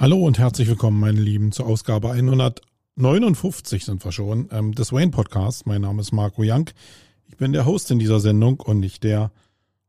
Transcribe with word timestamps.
Hallo 0.00 0.16
und 0.16 0.38
herzlich 0.38 0.66
willkommen, 0.66 0.98
meine 0.98 1.20
Lieben, 1.20 1.52
zur 1.52 1.66
Ausgabe 1.66 2.10
159 2.10 3.84
sind 3.84 4.02
wir 4.02 4.12
schon 4.12 4.48
ähm, 4.50 4.74
des 4.74 4.94
Wayne 4.94 5.10
Podcasts. 5.10 5.66
Mein 5.66 5.82
Name 5.82 6.00
ist 6.00 6.12
Marco 6.12 6.40
Young. 6.42 6.70
Ich 7.28 7.36
bin 7.36 7.52
der 7.52 7.66
Host 7.66 7.90
in 7.90 7.98
dieser 7.98 8.18
Sendung 8.18 8.60
und 8.60 8.80
nicht 8.80 9.04
der 9.04 9.30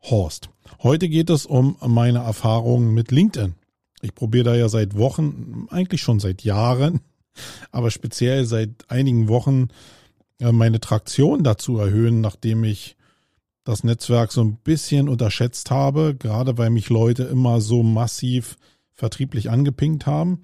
Horst. 0.02 0.50
Heute 0.84 1.08
geht 1.08 1.30
es 1.30 1.46
um 1.46 1.78
meine 1.80 2.20
Erfahrungen 2.20 2.94
mit 2.94 3.12
LinkedIn. 3.12 3.56
Ich 4.02 4.14
probiere 4.14 4.44
da 4.44 4.56
ja 4.56 4.68
seit 4.68 4.98
Wochen, 4.98 5.68
eigentlich 5.70 6.02
schon 6.02 6.20
seit 6.20 6.44
Jahren, 6.44 7.00
aber 7.72 7.90
speziell 7.90 8.44
seit 8.44 8.72
einigen 8.90 9.30
Wochen 9.30 9.70
äh, 10.40 10.52
meine 10.52 10.82
Traktion 10.82 11.42
dazu 11.42 11.78
erhöhen, 11.78 12.20
nachdem 12.20 12.66
ich 12.66 12.98
das 13.64 13.86
Netzwerk 13.86 14.34
so 14.34 14.44
ein 14.44 14.58
bisschen 14.58 15.08
unterschätzt 15.08 15.72
habe, 15.72 16.16
gerade 16.20 16.58
weil 16.58 16.70
mich 16.70 16.90
Leute 16.90 17.24
immer 17.24 17.62
so 17.62 17.82
massiv 17.82 18.58
vertrieblich 18.94 19.50
angepinkt 19.50 20.06
haben. 20.06 20.44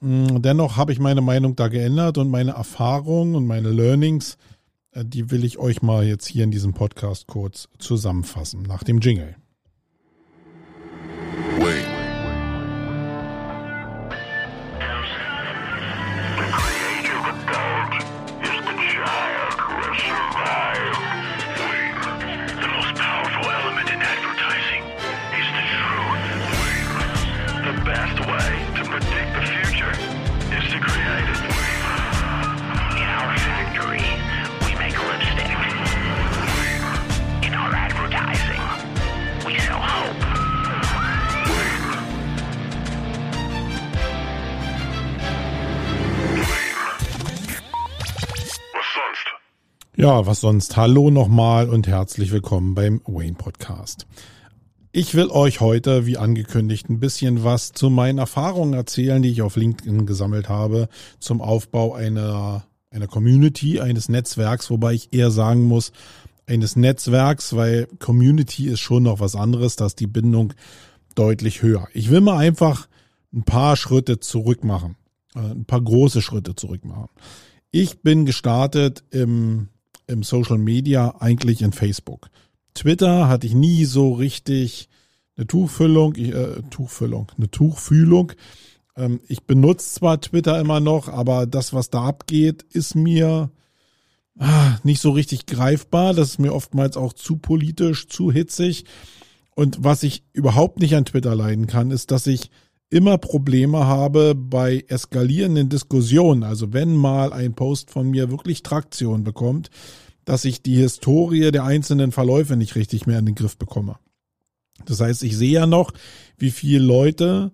Mm, 0.00 0.40
dennoch 0.40 0.76
habe 0.76 0.92
ich 0.92 0.98
meine 0.98 1.20
Meinung 1.20 1.56
da 1.56 1.68
geändert 1.68 2.18
und 2.18 2.30
meine 2.30 2.52
Erfahrungen 2.52 3.34
und 3.34 3.46
meine 3.46 3.70
Learnings, 3.70 4.38
äh, 4.92 5.04
die 5.04 5.30
will 5.30 5.44
ich 5.44 5.58
euch 5.58 5.82
mal 5.82 6.04
jetzt 6.04 6.26
hier 6.26 6.44
in 6.44 6.50
diesem 6.50 6.74
Podcast 6.74 7.26
kurz 7.26 7.68
zusammenfassen, 7.78 8.62
nach 8.62 8.82
dem 8.82 8.98
Jingle. 8.98 9.36
Wait. 11.58 11.89
Ja, 50.00 50.24
was 50.24 50.40
sonst? 50.40 50.78
Hallo 50.78 51.10
nochmal 51.10 51.68
und 51.68 51.86
herzlich 51.86 52.32
willkommen 52.32 52.74
beim 52.74 53.02
Wayne 53.04 53.34
Podcast. 53.34 54.06
Ich 54.92 55.14
will 55.14 55.28
euch 55.28 55.60
heute, 55.60 56.06
wie 56.06 56.16
angekündigt, 56.16 56.88
ein 56.88 57.00
bisschen 57.00 57.44
was 57.44 57.72
zu 57.72 57.90
meinen 57.90 58.16
Erfahrungen 58.16 58.72
erzählen, 58.72 59.20
die 59.20 59.28
ich 59.28 59.42
auf 59.42 59.56
LinkedIn 59.56 60.06
gesammelt 60.06 60.48
habe, 60.48 60.88
zum 61.18 61.42
Aufbau 61.42 61.92
einer, 61.92 62.64
einer 62.90 63.08
Community, 63.08 63.78
eines 63.78 64.08
Netzwerks, 64.08 64.70
wobei 64.70 64.94
ich 64.94 65.12
eher 65.12 65.30
sagen 65.30 65.64
muss, 65.64 65.92
eines 66.46 66.76
Netzwerks, 66.76 67.54
weil 67.54 67.86
Community 67.98 68.68
ist 68.68 68.80
schon 68.80 69.02
noch 69.02 69.20
was 69.20 69.36
anderes, 69.36 69.76
da 69.76 69.84
ist 69.84 70.00
die 70.00 70.06
Bindung 70.06 70.54
deutlich 71.14 71.60
höher. 71.60 71.88
Ich 71.92 72.08
will 72.08 72.22
mal 72.22 72.38
einfach 72.38 72.88
ein 73.34 73.42
paar 73.42 73.76
Schritte 73.76 74.18
zurück 74.18 74.64
machen, 74.64 74.96
äh, 75.34 75.40
ein 75.40 75.66
paar 75.66 75.82
große 75.82 76.22
Schritte 76.22 76.54
zurück 76.54 76.86
machen. 76.86 77.10
Ich 77.70 78.00
bin 78.00 78.24
gestartet 78.24 79.04
im 79.10 79.68
im 80.10 80.22
Social 80.22 80.58
Media 80.58 81.14
eigentlich 81.20 81.62
in 81.62 81.72
Facebook. 81.72 82.28
Twitter 82.74 83.28
hatte 83.28 83.46
ich 83.46 83.54
nie 83.54 83.84
so 83.84 84.12
richtig 84.12 84.88
eine 85.36 85.46
Tuchfüllung, 85.46 86.14
äh, 86.16 86.62
Tuchfüllung, 86.70 87.32
eine 87.36 87.50
Tuchfühlung. 87.50 88.32
Ähm, 88.96 89.20
ich 89.26 89.44
benutze 89.44 89.94
zwar 89.94 90.20
Twitter 90.20 90.60
immer 90.60 90.80
noch, 90.80 91.08
aber 91.08 91.46
das, 91.46 91.72
was 91.72 91.90
da 91.90 92.04
abgeht, 92.04 92.64
ist 92.70 92.94
mir 92.94 93.50
ah, 94.38 94.78
nicht 94.82 95.00
so 95.00 95.10
richtig 95.10 95.46
greifbar. 95.46 96.14
Das 96.14 96.30
ist 96.30 96.38
mir 96.38 96.54
oftmals 96.54 96.96
auch 96.96 97.12
zu 97.12 97.36
politisch, 97.36 98.08
zu 98.08 98.30
hitzig. 98.30 98.84
Und 99.54 99.82
was 99.82 100.02
ich 100.02 100.24
überhaupt 100.32 100.80
nicht 100.80 100.94
an 100.94 101.04
Twitter 101.04 101.34
leiden 101.34 101.66
kann, 101.66 101.90
ist, 101.90 102.10
dass 102.10 102.26
ich 102.26 102.50
immer 102.90 103.18
Probleme 103.18 103.86
habe 103.86 104.34
bei 104.34 104.84
eskalierenden 104.88 105.68
Diskussionen. 105.68 106.42
Also 106.42 106.72
wenn 106.72 106.94
mal 106.94 107.32
ein 107.32 107.54
Post 107.54 107.90
von 107.90 108.10
mir 108.10 108.30
wirklich 108.30 108.62
Traktion 108.62 109.22
bekommt, 109.22 109.70
dass 110.24 110.44
ich 110.44 110.62
die 110.62 110.76
Historie 110.76 111.50
der 111.50 111.64
einzelnen 111.64 112.12
Verläufe 112.12 112.56
nicht 112.56 112.74
richtig 112.74 113.06
mehr 113.06 113.18
in 113.18 113.26
den 113.26 113.34
Griff 113.34 113.56
bekomme. 113.56 113.96
Das 114.86 115.00
heißt, 115.00 115.22
ich 115.22 115.36
sehe 115.36 115.52
ja 115.52 115.66
noch, 115.66 115.92
wie 116.38 116.50
viele 116.50 116.84
Leute 116.84 117.52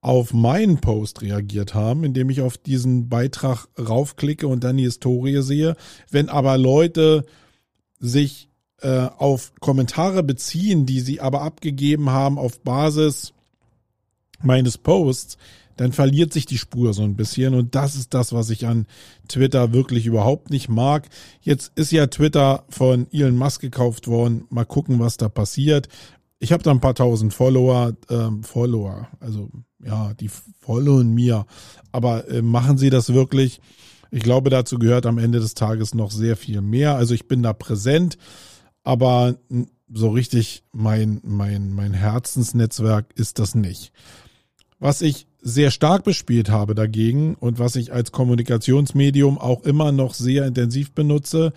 auf 0.00 0.32
meinen 0.32 0.80
Post 0.80 1.22
reagiert 1.22 1.74
haben, 1.74 2.04
indem 2.04 2.30
ich 2.30 2.40
auf 2.40 2.56
diesen 2.56 3.08
Beitrag 3.08 3.66
raufklicke 3.78 4.46
und 4.46 4.62
dann 4.62 4.76
die 4.76 4.84
Historie 4.84 5.42
sehe. 5.42 5.76
Wenn 6.10 6.28
aber 6.28 6.56
Leute 6.56 7.24
sich 7.98 8.48
äh, 8.80 9.08
auf 9.16 9.52
Kommentare 9.60 10.22
beziehen, 10.22 10.86
die 10.86 11.00
sie 11.00 11.20
aber 11.20 11.42
abgegeben 11.42 12.10
haben 12.10 12.38
auf 12.38 12.60
Basis 12.60 13.32
meines 14.40 14.78
Posts, 14.78 15.36
dann 15.78 15.92
verliert 15.92 16.32
sich 16.32 16.44
die 16.44 16.58
Spur 16.58 16.92
so 16.92 17.02
ein 17.02 17.14
bisschen 17.14 17.54
und 17.54 17.76
das 17.76 17.94
ist 17.94 18.12
das, 18.12 18.32
was 18.32 18.50
ich 18.50 18.66
an 18.66 18.86
Twitter 19.28 19.72
wirklich 19.72 20.06
überhaupt 20.06 20.50
nicht 20.50 20.68
mag. 20.68 21.08
Jetzt 21.40 21.70
ist 21.76 21.92
ja 21.92 22.08
Twitter 22.08 22.64
von 22.68 23.06
Elon 23.12 23.36
Musk 23.36 23.60
gekauft 23.60 24.08
worden. 24.08 24.44
Mal 24.50 24.64
gucken, 24.64 24.98
was 24.98 25.16
da 25.16 25.28
passiert. 25.28 25.88
Ich 26.40 26.52
habe 26.52 26.64
da 26.64 26.72
ein 26.72 26.80
paar 26.80 26.96
tausend 26.96 27.32
Follower, 27.32 27.92
ähm, 28.10 28.42
Follower, 28.42 29.08
also 29.20 29.50
ja, 29.84 30.14
die 30.14 30.28
followen 30.58 31.14
mir. 31.14 31.46
Aber 31.92 32.28
äh, 32.28 32.42
machen 32.42 32.76
sie 32.76 32.90
das 32.90 33.14
wirklich? 33.14 33.60
Ich 34.10 34.24
glaube, 34.24 34.50
dazu 34.50 34.80
gehört 34.80 35.06
am 35.06 35.18
Ende 35.18 35.38
des 35.38 35.54
Tages 35.54 35.94
noch 35.94 36.10
sehr 36.10 36.36
viel 36.36 36.60
mehr. 36.60 36.96
Also 36.96 37.14
ich 37.14 37.28
bin 37.28 37.44
da 37.44 37.52
präsent, 37.52 38.18
aber 38.82 39.36
so 39.92 40.10
richtig 40.10 40.64
mein, 40.72 41.20
mein, 41.22 41.70
mein 41.70 41.92
Herzensnetzwerk 41.92 43.12
ist 43.14 43.38
das 43.38 43.54
nicht. 43.54 43.92
Was 44.80 45.02
ich 45.02 45.27
sehr 45.40 45.70
stark 45.70 46.04
bespielt 46.04 46.50
habe 46.50 46.74
dagegen 46.74 47.34
und 47.34 47.58
was 47.58 47.76
ich 47.76 47.92
als 47.92 48.12
Kommunikationsmedium 48.12 49.38
auch 49.38 49.62
immer 49.64 49.92
noch 49.92 50.14
sehr 50.14 50.46
intensiv 50.46 50.92
benutze, 50.92 51.52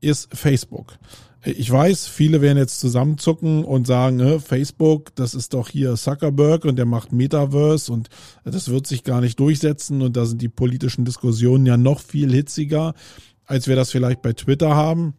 ist 0.00 0.28
Facebook. 0.36 0.98
Ich 1.42 1.70
weiß, 1.70 2.06
viele 2.06 2.42
werden 2.42 2.58
jetzt 2.58 2.80
zusammenzucken 2.80 3.64
und 3.64 3.86
sagen, 3.86 4.40
Facebook, 4.40 5.14
das 5.14 5.32
ist 5.34 5.54
doch 5.54 5.70
hier 5.70 5.94
Zuckerberg 5.94 6.66
und 6.66 6.76
der 6.76 6.84
macht 6.84 7.12
Metaverse 7.12 7.90
und 7.90 8.10
das 8.44 8.68
wird 8.68 8.86
sich 8.86 9.04
gar 9.04 9.22
nicht 9.22 9.40
durchsetzen 9.40 10.02
und 10.02 10.18
da 10.18 10.26
sind 10.26 10.42
die 10.42 10.50
politischen 10.50 11.06
Diskussionen 11.06 11.64
ja 11.64 11.78
noch 11.78 12.00
viel 12.00 12.30
hitziger, 12.30 12.92
als 13.46 13.68
wir 13.68 13.76
das 13.76 13.90
vielleicht 13.90 14.20
bei 14.20 14.34
Twitter 14.34 14.74
haben. 14.74 15.14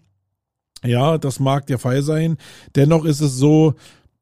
Ja, 0.83 1.17
das 1.17 1.39
mag 1.39 1.65
der 1.67 1.79
Fall 1.79 2.03
sein. 2.03 2.37
Dennoch 2.75 3.05
ist 3.05 3.21
es 3.21 3.35
so, 3.35 3.73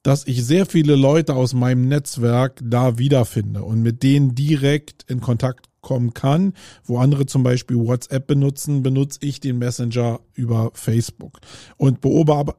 dass 0.03 0.27
ich 0.27 0.45
sehr 0.45 0.65
viele 0.65 0.95
Leute 0.95 1.35
aus 1.35 1.53
meinem 1.53 1.87
Netzwerk 1.87 2.59
da 2.63 2.97
wiederfinde 2.97 3.63
und 3.63 3.81
mit 3.81 4.03
denen 4.03 4.33
direkt 4.33 5.03
in 5.09 5.19
Kontakt 5.19 5.69
kommen 5.81 6.13
kann. 6.13 6.53
Wo 6.83 6.99
andere 6.99 7.25
zum 7.25 7.43
Beispiel 7.43 7.77
WhatsApp 7.77 8.27
benutzen, 8.27 8.83
benutze 8.83 9.19
ich 9.21 9.39
den 9.39 9.57
Messenger 9.57 10.19
über 10.33 10.71
Facebook 10.73 11.39
und 11.77 12.01
beobachte, 12.01 12.55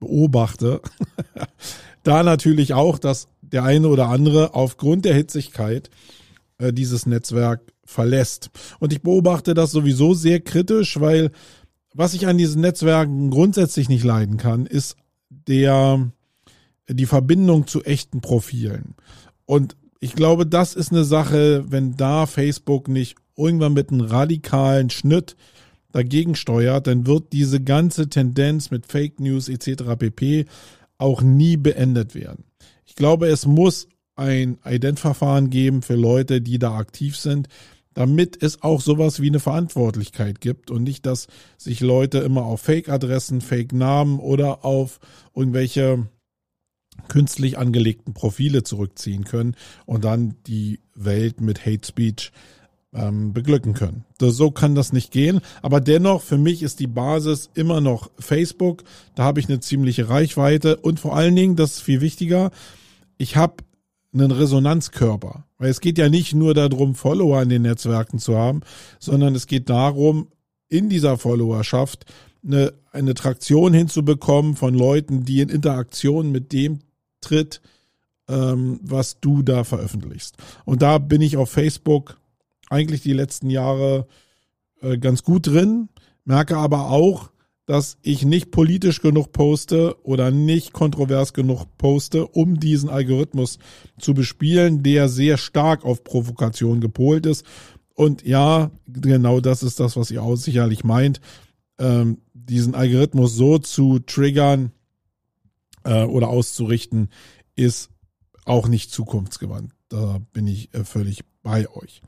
da 2.02 2.22
natürlich 2.22 2.74
auch, 2.74 2.98
dass 2.98 3.28
der 3.42 3.64
eine 3.64 3.88
oder 3.88 4.08
andere 4.08 4.54
aufgrund 4.54 5.04
der 5.04 5.14
Hitzigkeit 5.14 5.90
äh, 6.58 6.72
dieses 6.72 7.06
Netzwerk 7.06 7.72
verlässt. 7.84 8.50
Und 8.78 8.92
ich 8.92 9.02
beobachte 9.02 9.54
das 9.54 9.72
sowieso 9.72 10.14
sehr 10.14 10.40
kritisch, 10.40 11.00
weil 11.00 11.32
was 11.92 12.14
ich 12.14 12.28
an 12.28 12.38
diesen 12.38 12.60
Netzwerken 12.60 13.30
grundsätzlich 13.30 13.88
nicht 13.88 14.04
leiden 14.04 14.36
kann, 14.36 14.66
ist 14.66 14.96
der, 15.50 16.10
die 16.88 17.06
Verbindung 17.06 17.66
zu 17.66 17.82
echten 17.82 18.20
Profilen. 18.20 18.94
Und 19.44 19.76
ich 19.98 20.14
glaube, 20.14 20.46
das 20.46 20.74
ist 20.74 20.92
eine 20.92 21.04
Sache, 21.04 21.64
wenn 21.68 21.96
da 21.96 22.24
Facebook 22.24 22.88
nicht 22.88 23.16
irgendwann 23.36 23.74
mit 23.74 23.90
einem 23.90 24.02
radikalen 24.02 24.88
Schnitt 24.88 25.36
dagegen 25.92 26.36
steuert, 26.36 26.86
dann 26.86 27.06
wird 27.06 27.32
diese 27.32 27.60
ganze 27.60 28.08
Tendenz 28.08 28.70
mit 28.70 28.86
Fake 28.86 29.18
News 29.18 29.48
etc. 29.48 29.96
pp. 29.98 30.46
auch 30.98 31.20
nie 31.20 31.56
beendet 31.56 32.14
werden. 32.14 32.44
Ich 32.86 32.94
glaube, 32.94 33.26
es 33.26 33.44
muss 33.44 33.88
ein 34.14 34.58
Identverfahren 34.64 35.50
geben 35.50 35.82
für 35.82 35.96
Leute, 35.96 36.40
die 36.40 36.58
da 36.58 36.76
aktiv 36.76 37.16
sind, 37.16 37.48
damit 37.94 38.42
es 38.42 38.62
auch 38.62 38.80
sowas 38.80 39.20
wie 39.20 39.28
eine 39.28 39.40
Verantwortlichkeit 39.40 40.40
gibt 40.40 40.70
und 40.70 40.82
nicht, 40.82 41.06
dass 41.06 41.26
sich 41.58 41.80
Leute 41.80 42.18
immer 42.18 42.44
auf 42.44 42.60
Fake-Adressen, 42.62 43.40
Fake-Namen 43.40 44.18
oder 44.20 44.64
auf 44.64 45.00
irgendwelche 45.34 46.08
künstlich 47.08 47.58
angelegten 47.58 48.14
Profile 48.14 48.62
zurückziehen 48.62 49.24
können 49.24 49.56
und 49.86 50.04
dann 50.04 50.36
die 50.46 50.80
Welt 50.94 51.40
mit 51.40 51.64
Hate 51.66 51.86
Speech 51.86 52.32
ähm, 52.92 53.32
beglücken 53.32 53.74
können. 53.74 54.04
So 54.20 54.50
kann 54.50 54.74
das 54.74 54.92
nicht 54.92 55.10
gehen. 55.10 55.40
Aber 55.62 55.80
dennoch, 55.80 56.22
für 56.22 56.38
mich 56.38 56.62
ist 56.62 56.80
die 56.80 56.86
Basis 56.86 57.50
immer 57.54 57.80
noch 57.80 58.10
Facebook. 58.18 58.84
Da 59.14 59.24
habe 59.24 59.40
ich 59.40 59.48
eine 59.48 59.60
ziemliche 59.60 60.08
Reichweite 60.08 60.76
und 60.76 61.00
vor 61.00 61.16
allen 61.16 61.36
Dingen, 61.36 61.56
das 61.56 61.76
ist 61.76 61.82
viel 61.82 62.00
wichtiger, 62.00 62.50
ich 63.16 63.36
habe 63.36 63.64
einen 64.12 64.30
Resonanzkörper. 64.30 65.44
Weil 65.60 65.68
es 65.68 65.80
geht 65.80 65.98
ja 65.98 66.08
nicht 66.08 66.34
nur 66.34 66.54
darum, 66.54 66.94
Follower 66.94 67.42
in 67.42 67.50
den 67.50 67.62
Netzwerken 67.62 68.18
zu 68.18 68.36
haben, 68.36 68.62
sondern 68.98 69.34
es 69.34 69.46
geht 69.46 69.68
darum, 69.68 70.28
in 70.68 70.88
dieser 70.88 71.18
Followerschaft 71.18 72.06
eine, 72.42 72.72
eine 72.92 73.12
Traktion 73.12 73.74
hinzubekommen 73.74 74.56
von 74.56 74.72
Leuten, 74.72 75.24
die 75.26 75.42
in 75.42 75.50
Interaktion 75.50 76.32
mit 76.32 76.52
dem 76.52 76.78
tritt, 77.20 77.60
ähm, 78.26 78.80
was 78.82 79.20
du 79.20 79.42
da 79.42 79.64
veröffentlichst. 79.64 80.38
Und 80.64 80.80
da 80.80 80.96
bin 80.96 81.20
ich 81.20 81.36
auf 81.36 81.50
Facebook 81.50 82.18
eigentlich 82.70 83.02
die 83.02 83.12
letzten 83.12 83.50
Jahre 83.50 84.06
äh, 84.80 84.96
ganz 84.96 85.22
gut 85.22 85.46
drin, 85.46 85.90
merke 86.24 86.56
aber 86.56 86.88
auch, 86.90 87.30
dass 87.70 87.98
ich 88.02 88.24
nicht 88.24 88.50
politisch 88.50 89.00
genug 89.00 89.30
poste 89.30 89.96
oder 90.02 90.32
nicht 90.32 90.72
kontrovers 90.72 91.32
genug 91.32 91.66
poste, 91.78 92.26
um 92.26 92.58
diesen 92.58 92.90
Algorithmus 92.90 93.60
zu 93.96 94.12
bespielen, 94.12 94.82
der 94.82 95.08
sehr 95.08 95.36
stark 95.36 95.84
auf 95.84 96.02
Provokation 96.02 96.80
gepolt 96.80 97.26
ist. 97.26 97.46
Und 97.94 98.26
ja, 98.26 98.72
genau 98.88 99.38
das 99.38 99.62
ist 99.62 99.78
das, 99.78 99.96
was 99.96 100.10
ihr 100.10 100.20
auch 100.20 100.34
sicherlich 100.34 100.82
meint, 100.82 101.20
ähm, 101.78 102.18
diesen 102.34 102.74
Algorithmus 102.74 103.36
so 103.36 103.58
zu 103.58 104.00
triggern 104.00 104.72
äh, 105.84 106.02
oder 106.02 106.26
auszurichten, 106.26 107.08
ist 107.54 107.90
auch 108.46 108.66
nicht 108.66 108.90
zukunftsgewandt. 108.90 109.70
Da 109.90 110.18
bin 110.32 110.48
ich 110.48 110.74
äh, 110.74 110.82
völlig 110.82 111.20
bei 111.44 111.70
euch. 111.70 112.02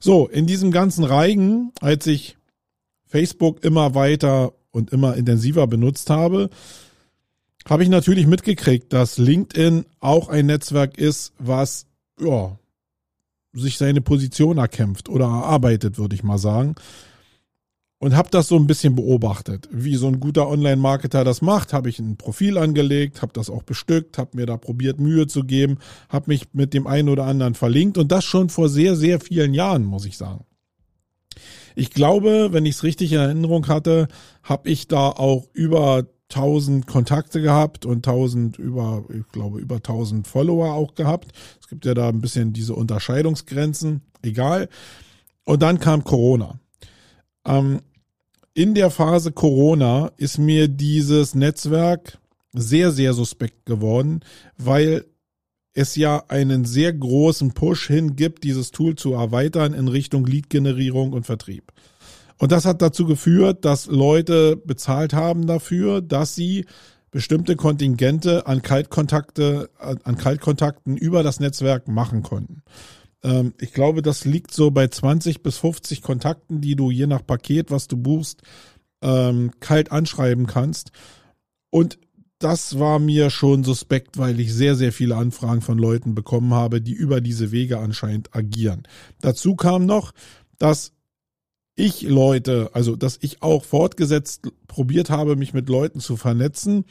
So, 0.00 0.26
in 0.26 0.48
diesem 0.48 0.72
ganzen 0.72 1.04
Reigen, 1.04 1.70
als 1.80 2.04
ich 2.08 2.36
Facebook 3.06 3.62
immer 3.62 3.94
weiter 3.94 4.54
und 4.74 4.90
immer 4.90 5.16
intensiver 5.16 5.66
benutzt 5.66 6.10
habe, 6.10 6.50
habe 7.66 7.82
ich 7.82 7.88
natürlich 7.88 8.26
mitgekriegt, 8.26 8.92
dass 8.92 9.16
LinkedIn 9.16 9.86
auch 10.00 10.28
ein 10.28 10.46
Netzwerk 10.46 10.98
ist, 10.98 11.32
was 11.38 11.86
ja, 12.20 12.58
sich 13.52 13.78
seine 13.78 14.00
Position 14.00 14.58
erkämpft 14.58 15.08
oder 15.08 15.26
erarbeitet, 15.26 15.96
würde 15.96 16.14
ich 16.14 16.22
mal 16.22 16.38
sagen 16.38 16.74
und 18.04 18.14
habe 18.14 18.28
das 18.30 18.48
so 18.48 18.56
ein 18.56 18.66
bisschen 18.66 18.94
beobachtet, 18.94 19.66
wie 19.72 19.96
so 19.96 20.08
ein 20.08 20.20
guter 20.20 20.46
Online-Marketer 20.46 21.24
das 21.24 21.40
macht. 21.40 21.72
Habe 21.72 21.88
ich 21.88 21.98
ein 21.98 22.18
Profil 22.18 22.58
angelegt, 22.58 23.22
habe 23.22 23.32
das 23.32 23.48
auch 23.48 23.62
bestückt, 23.62 24.18
habe 24.18 24.36
mir 24.36 24.44
da 24.44 24.58
probiert 24.58 25.00
Mühe 25.00 25.26
zu 25.26 25.42
geben, 25.42 25.78
habe 26.10 26.26
mich 26.28 26.52
mit 26.52 26.74
dem 26.74 26.86
einen 26.86 27.08
oder 27.08 27.24
anderen 27.24 27.54
verlinkt 27.54 27.96
und 27.96 28.12
das 28.12 28.24
schon 28.24 28.50
vor 28.50 28.68
sehr, 28.68 28.94
sehr 28.94 29.20
vielen 29.20 29.54
Jahren, 29.54 29.86
muss 29.86 30.04
ich 30.04 30.18
sagen. 30.18 30.44
Ich 31.74 31.90
glaube, 31.90 32.48
wenn 32.52 32.66
ich 32.66 32.76
es 32.76 32.82
richtig 32.82 33.12
in 33.12 33.18
Erinnerung 33.18 33.68
hatte, 33.68 34.08
habe 34.42 34.68
ich 34.68 34.88
da 34.88 35.08
auch 35.08 35.48
über 35.52 36.06
1000 36.30 36.86
Kontakte 36.86 37.40
gehabt 37.40 37.86
und 37.86 38.06
1000 38.06 38.58
über, 38.58 39.04
ich 39.10 39.28
glaube, 39.28 39.60
über 39.60 39.76
1000 39.76 40.26
Follower 40.26 40.72
auch 40.72 40.94
gehabt. 40.94 41.32
Es 41.60 41.68
gibt 41.68 41.84
ja 41.84 41.94
da 41.94 42.08
ein 42.08 42.20
bisschen 42.20 42.52
diese 42.52 42.74
Unterscheidungsgrenzen, 42.74 44.02
egal. 44.22 44.68
Und 45.44 45.62
dann 45.62 45.78
kam 45.80 46.04
Corona. 46.04 46.58
Ähm, 47.46 47.80
in 48.54 48.74
der 48.74 48.90
Phase 48.90 49.32
Corona 49.32 50.12
ist 50.16 50.38
mir 50.38 50.68
dieses 50.68 51.34
Netzwerk 51.34 52.18
sehr, 52.52 52.92
sehr 52.92 53.12
suspekt 53.12 53.66
geworden, 53.66 54.20
weil 54.56 55.04
es 55.74 55.96
ja 55.96 56.24
einen 56.28 56.64
sehr 56.64 56.92
großen 56.92 57.52
Push 57.52 57.88
hin 57.88 58.16
gibt, 58.16 58.44
dieses 58.44 58.70
Tool 58.70 58.94
zu 58.94 59.12
erweitern 59.12 59.74
in 59.74 59.88
Richtung 59.88 60.24
Lead-Generierung 60.24 61.12
und 61.12 61.26
Vertrieb. 61.26 61.72
Und 62.38 62.52
das 62.52 62.64
hat 62.64 62.80
dazu 62.80 63.06
geführt, 63.06 63.64
dass 63.64 63.86
Leute 63.86 64.56
bezahlt 64.56 65.12
haben 65.12 65.46
dafür, 65.46 66.00
dass 66.00 66.34
sie 66.34 66.66
bestimmte 67.10 67.54
Kontingente 67.54 68.46
an 68.46 68.62
Kaltkontakte, 68.62 69.70
an 69.78 70.16
Kaltkontakten 70.16 70.96
über 70.96 71.22
das 71.22 71.38
Netzwerk 71.38 71.86
machen 71.86 72.22
konnten. 72.22 72.62
Ähm, 73.22 73.54
ich 73.60 73.72
glaube, 73.72 74.02
das 74.02 74.24
liegt 74.24 74.52
so 74.52 74.70
bei 74.70 74.88
20 74.88 75.42
bis 75.42 75.58
50 75.58 76.02
Kontakten, 76.02 76.60
die 76.60 76.74
du 76.76 76.90
je 76.90 77.06
nach 77.06 77.24
Paket, 77.24 77.70
was 77.70 77.86
du 77.86 77.96
buchst, 77.96 78.42
ähm, 79.00 79.52
kalt 79.60 79.92
anschreiben 79.92 80.46
kannst. 80.46 80.90
Und 81.70 81.98
das 82.44 82.78
war 82.78 82.98
mir 82.98 83.30
schon 83.30 83.64
suspekt, 83.64 84.18
weil 84.18 84.38
ich 84.38 84.52
sehr, 84.52 84.74
sehr 84.74 84.92
viele 84.92 85.16
Anfragen 85.16 85.62
von 85.62 85.78
Leuten 85.78 86.14
bekommen 86.14 86.52
habe, 86.52 86.82
die 86.82 86.92
über 86.92 87.20
diese 87.22 87.52
Wege 87.52 87.78
anscheinend 87.78 88.36
agieren. 88.36 88.82
Dazu 89.22 89.56
kam 89.56 89.86
noch, 89.86 90.12
dass 90.58 90.92
ich 91.74 92.02
Leute, 92.02 92.70
also 92.74 92.96
dass 92.96 93.18
ich 93.20 93.42
auch 93.42 93.64
fortgesetzt 93.64 94.42
probiert 94.68 95.08
habe, 95.08 95.36
mich 95.36 95.54
mit 95.54 95.68
Leuten 95.68 96.00
zu 96.00 96.16
vernetzen, 96.16 96.84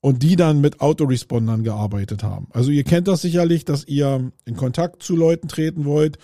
und 0.00 0.22
die 0.22 0.36
dann 0.36 0.60
mit 0.60 0.80
Autorespondern 0.80 1.62
gearbeitet 1.62 2.22
haben. 2.22 2.48
Also 2.52 2.70
ihr 2.70 2.84
kennt 2.84 3.06
das 3.06 3.20
sicherlich, 3.20 3.64
dass 3.64 3.86
ihr 3.86 4.32
in 4.46 4.56
Kontakt 4.56 5.02
zu 5.02 5.14
Leuten 5.14 5.48
treten 5.48 5.84
wollt 5.84 6.18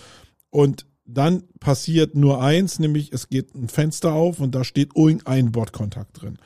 und 0.51 0.87
dann 1.05 1.45
passiert 1.61 2.15
nur 2.15 2.43
eins, 2.43 2.79
nämlich 2.79 3.13
es 3.13 3.29
geht 3.29 3.55
ein 3.55 3.69
Fenster 3.69 4.13
auf 4.13 4.41
und 4.41 4.55
da 4.55 4.65
steht 4.65 4.97
irgendein 4.97 5.53
Botkontakt 5.53 6.23
drin. 6.23 6.39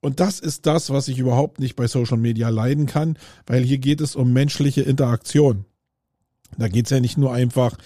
Und 0.00 0.20
das 0.20 0.38
ist 0.40 0.66
das, 0.66 0.90
was 0.90 1.08
ich 1.08 1.18
überhaupt 1.18 1.58
nicht 1.58 1.74
bei 1.74 1.88
Social 1.88 2.18
Media 2.18 2.48
leiden 2.50 2.86
kann, 2.86 3.18
weil 3.46 3.64
hier 3.64 3.78
geht 3.78 4.00
es 4.00 4.14
um 4.14 4.32
menschliche 4.32 4.82
Interaktion. 4.82 5.64
Da 6.56 6.68
geht 6.68 6.86
es 6.86 6.90
ja 6.90 7.00
nicht 7.00 7.18
nur 7.18 7.32
einfach 7.32 7.76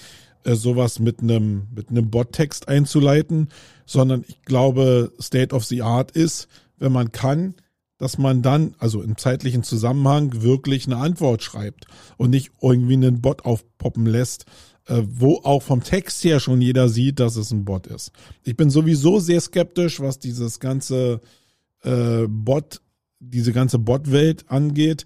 äh, 0.45 0.55
sowas 0.55 0.99
mit 0.99 1.21
einem 1.21 1.69
mit 1.75 1.91
einem 1.91 2.11
Bot-Text 2.11 2.69
einzuleiten, 2.69 3.49
sondern 3.87 4.25
ich 4.27 4.43
glaube, 4.43 5.13
State 5.21 5.55
of 5.55 5.65
the 5.65 5.83
Art 5.83 6.11
ist, 6.11 6.49
wenn 6.79 6.93
man 6.93 7.13
kann, 7.13 7.55
dass 7.99 8.19
man 8.19 8.43
dann, 8.43 8.75
also 8.79 9.01
im 9.03 9.17
zeitlichen 9.17 9.63
Zusammenhang, 9.63 10.43
wirklich 10.43 10.87
eine 10.87 10.97
Antwort 10.97 11.43
schreibt 11.43 11.87
und 12.17 12.31
nicht 12.31 12.51
irgendwie 12.61 12.95
einen 12.95 13.21
Bot 13.21 13.45
aufpoppen 13.45 14.07
lässt, 14.07 14.45
äh, 14.87 15.03
wo 15.07 15.37
auch 15.45 15.63
vom 15.63 15.83
Text 15.83 16.25
her 16.25 16.41
schon 16.41 16.61
jeder 16.61 16.89
sieht, 16.89 17.21
dass 17.21 17.37
es 17.37 17.53
ein 17.53 17.65
Bot 17.65 17.87
ist. 17.87 18.11
Ich 18.43 18.57
bin 18.57 18.71
sowieso 18.71 19.21
sehr 19.21 19.41
skeptisch, 19.41 20.01
was 20.01 20.19
dieses 20.19 20.59
ganze 20.59 21.21
äh, 21.83 22.27
Bot, 22.29 22.81
diese 23.21 23.53
ganze 23.53 23.79
Bot-Welt 23.79 24.45
angeht. 24.49 25.05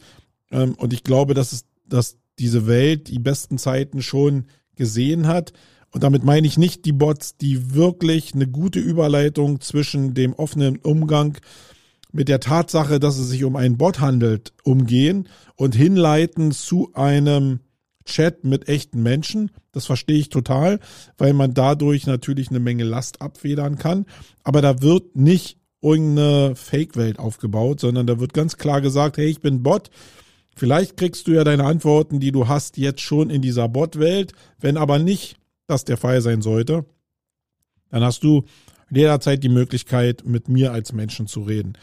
Ähm, 0.50 0.74
und 0.74 0.92
ich 0.92 1.04
glaube, 1.04 1.34
dass 1.34 1.52
es, 1.52 1.64
dass 1.86 2.18
diese 2.38 2.66
Welt 2.66 3.08
die 3.08 3.18
besten 3.18 3.58
Zeiten 3.58 4.02
schon 4.02 4.46
gesehen 4.74 5.26
hat. 5.26 5.52
Und 5.90 6.02
damit 6.02 6.24
meine 6.24 6.46
ich 6.46 6.58
nicht 6.58 6.84
die 6.84 6.92
Bots, 6.92 7.36
die 7.36 7.74
wirklich 7.74 8.34
eine 8.34 8.46
gute 8.46 8.80
Überleitung 8.80 9.60
zwischen 9.60 10.14
dem 10.14 10.34
offenen 10.34 10.76
Umgang 10.76 11.38
mit 12.12 12.28
der 12.28 12.40
Tatsache, 12.40 13.00
dass 13.00 13.18
es 13.18 13.28
sich 13.28 13.44
um 13.44 13.56
einen 13.56 13.78
Bot 13.78 14.00
handelt, 14.00 14.52
umgehen 14.64 15.28
und 15.54 15.74
hinleiten 15.74 16.50
zu 16.52 16.90
einem 16.94 17.60
Chat 18.04 18.44
mit 18.44 18.68
echten 18.68 19.02
Menschen. 19.02 19.50
Das 19.72 19.86
verstehe 19.86 20.18
ich 20.18 20.28
total, 20.28 20.80
weil 21.18 21.32
man 21.32 21.54
dadurch 21.54 22.06
natürlich 22.06 22.50
eine 22.50 22.60
Menge 22.60 22.84
Last 22.84 23.20
abfedern 23.20 23.76
kann. 23.78 24.06
Aber 24.44 24.62
da 24.62 24.80
wird 24.80 25.16
nicht 25.16 25.58
irgendeine 25.86 26.56
Fake-Welt 26.56 27.18
aufgebaut, 27.18 27.80
sondern 27.80 28.06
da 28.06 28.18
wird 28.18 28.34
ganz 28.34 28.56
klar 28.56 28.80
gesagt, 28.80 29.16
hey, 29.16 29.26
ich 29.26 29.40
bin 29.40 29.62
Bot. 29.62 29.90
Vielleicht 30.54 30.96
kriegst 30.96 31.26
du 31.26 31.32
ja 31.32 31.44
deine 31.44 31.64
Antworten, 31.64 32.18
die 32.18 32.32
du 32.32 32.48
hast, 32.48 32.76
jetzt 32.76 33.02
schon 33.02 33.30
in 33.30 33.42
dieser 33.42 33.68
Bot-Welt. 33.68 34.32
Wenn 34.58 34.76
aber 34.76 34.98
nicht 34.98 35.36
das 35.66 35.84
der 35.84 35.96
Fall 35.96 36.20
sein 36.22 36.42
sollte, 36.42 36.84
dann 37.90 38.02
hast 38.02 38.24
du 38.24 38.44
jederzeit 38.90 39.42
die 39.42 39.48
Möglichkeit, 39.48 40.24
mit 40.26 40.48
mir 40.48 40.72
als 40.72 40.92
Menschen 40.92 41.26
zu 41.26 41.42
reden. 41.42 41.74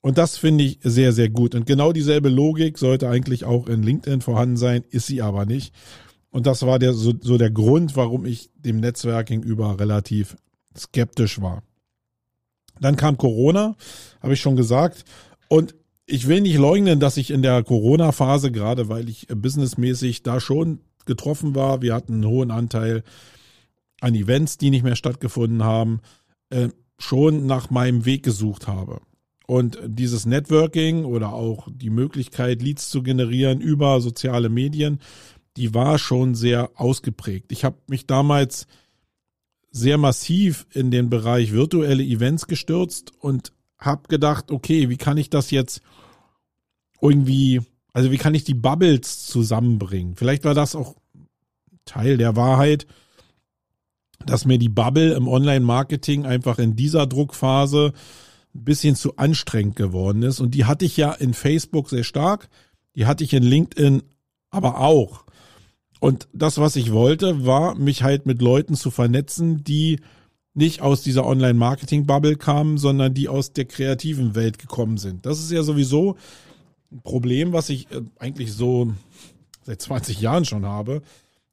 Und 0.00 0.18
das 0.18 0.36
finde 0.36 0.64
ich 0.64 0.78
sehr, 0.82 1.12
sehr 1.12 1.30
gut. 1.30 1.54
Und 1.54 1.66
genau 1.66 1.92
dieselbe 1.92 2.28
Logik 2.28 2.78
sollte 2.78 3.08
eigentlich 3.08 3.44
auch 3.44 3.66
in 3.66 3.82
LinkedIn 3.82 4.20
vorhanden 4.20 4.56
sein, 4.56 4.84
ist 4.90 5.06
sie 5.06 5.22
aber 5.22 5.46
nicht. 5.46 5.74
Und 6.30 6.46
das 6.46 6.66
war 6.66 6.78
der, 6.78 6.92
so, 6.92 7.14
so 7.20 7.38
der 7.38 7.50
Grund, 7.50 7.96
warum 7.96 8.26
ich 8.26 8.50
dem 8.54 8.80
Netzwerking 8.80 9.42
über 9.42 9.78
relativ 9.80 10.36
skeptisch 10.76 11.40
war. 11.40 11.62
Dann 12.80 12.96
kam 12.96 13.16
Corona, 13.16 13.76
habe 14.22 14.34
ich 14.34 14.40
schon 14.40 14.56
gesagt. 14.56 15.04
Und 15.48 15.74
ich 16.06 16.28
will 16.28 16.40
nicht 16.40 16.56
leugnen, 16.56 17.00
dass 17.00 17.16
ich 17.16 17.30
in 17.30 17.42
der 17.42 17.62
Corona-Phase, 17.62 18.52
gerade 18.52 18.88
weil 18.88 19.08
ich 19.08 19.28
businessmäßig 19.28 20.22
da 20.22 20.40
schon 20.40 20.80
getroffen 21.06 21.54
war, 21.54 21.82
wir 21.82 21.94
hatten 21.94 22.14
einen 22.14 22.26
hohen 22.26 22.50
Anteil 22.50 23.02
an 24.00 24.14
Events, 24.14 24.58
die 24.58 24.70
nicht 24.70 24.82
mehr 24.82 24.96
stattgefunden 24.96 25.64
haben, 25.64 26.00
äh, 26.50 26.68
schon 26.98 27.46
nach 27.46 27.70
meinem 27.70 28.04
Weg 28.04 28.22
gesucht 28.22 28.66
habe. 28.66 29.00
Und 29.46 29.78
dieses 29.86 30.24
Networking 30.24 31.04
oder 31.04 31.32
auch 31.32 31.68
die 31.70 31.90
Möglichkeit, 31.90 32.62
Leads 32.62 32.88
zu 32.88 33.02
generieren 33.02 33.60
über 33.60 34.00
soziale 34.00 34.48
Medien, 34.48 35.00
die 35.56 35.74
war 35.74 35.98
schon 35.98 36.34
sehr 36.34 36.70
ausgeprägt. 36.76 37.52
Ich 37.52 37.64
habe 37.64 37.76
mich 37.86 38.06
damals 38.06 38.66
sehr 39.74 39.98
massiv 39.98 40.66
in 40.72 40.92
den 40.92 41.10
Bereich 41.10 41.52
virtuelle 41.52 42.04
Events 42.04 42.46
gestürzt 42.46 43.12
und 43.18 43.52
habe 43.76 44.06
gedacht, 44.08 44.52
okay, 44.52 44.88
wie 44.88 44.96
kann 44.96 45.18
ich 45.18 45.30
das 45.30 45.50
jetzt 45.50 45.82
irgendwie, 47.00 47.60
also 47.92 48.12
wie 48.12 48.16
kann 48.16 48.36
ich 48.36 48.44
die 48.44 48.54
Bubbles 48.54 49.26
zusammenbringen? 49.26 50.14
Vielleicht 50.14 50.44
war 50.44 50.54
das 50.54 50.76
auch 50.76 50.94
Teil 51.86 52.16
der 52.18 52.36
Wahrheit, 52.36 52.86
dass 54.24 54.44
mir 54.44 54.58
die 54.58 54.68
Bubble 54.68 55.12
im 55.14 55.26
Online-Marketing 55.26 56.24
einfach 56.24 56.60
in 56.60 56.76
dieser 56.76 57.08
Druckphase 57.08 57.92
ein 58.54 58.64
bisschen 58.64 58.94
zu 58.94 59.16
anstrengend 59.16 59.74
geworden 59.74 60.22
ist. 60.22 60.38
Und 60.38 60.54
die 60.54 60.66
hatte 60.66 60.84
ich 60.84 60.96
ja 60.96 61.10
in 61.10 61.34
Facebook 61.34 61.90
sehr 61.90 62.04
stark. 62.04 62.48
Die 62.94 63.06
hatte 63.06 63.24
ich 63.24 63.34
in 63.34 63.42
LinkedIn 63.42 64.04
aber 64.50 64.78
auch. 64.78 65.24
Und 66.04 66.28
das, 66.34 66.58
was 66.58 66.76
ich 66.76 66.92
wollte, 66.92 67.46
war, 67.46 67.76
mich 67.76 68.02
halt 68.02 68.26
mit 68.26 68.42
Leuten 68.42 68.74
zu 68.74 68.90
vernetzen, 68.90 69.64
die 69.64 70.00
nicht 70.52 70.82
aus 70.82 71.00
dieser 71.00 71.24
Online-Marketing-Bubble 71.24 72.36
kamen, 72.36 72.76
sondern 72.76 73.14
die 73.14 73.26
aus 73.26 73.54
der 73.54 73.64
kreativen 73.64 74.34
Welt 74.34 74.58
gekommen 74.58 74.98
sind. 74.98 75.24
Das 75.24 75.38
ist 75.38 75.50
ja 75.50 75.62
sowieso 75.62 76.16
ein 76.92 77.00
Problem, 77.00 77.54
was 77.54 77.70
ich 77.70 77.90
äh, 77.90 78.02
eigentlich 78.18 78.52
so 78.52 78.92
seit 79.62 79.80
20 79.80 80.20
Jahren 80.20 80.44
schon 80.44 80.66
habe, 80.66 81.00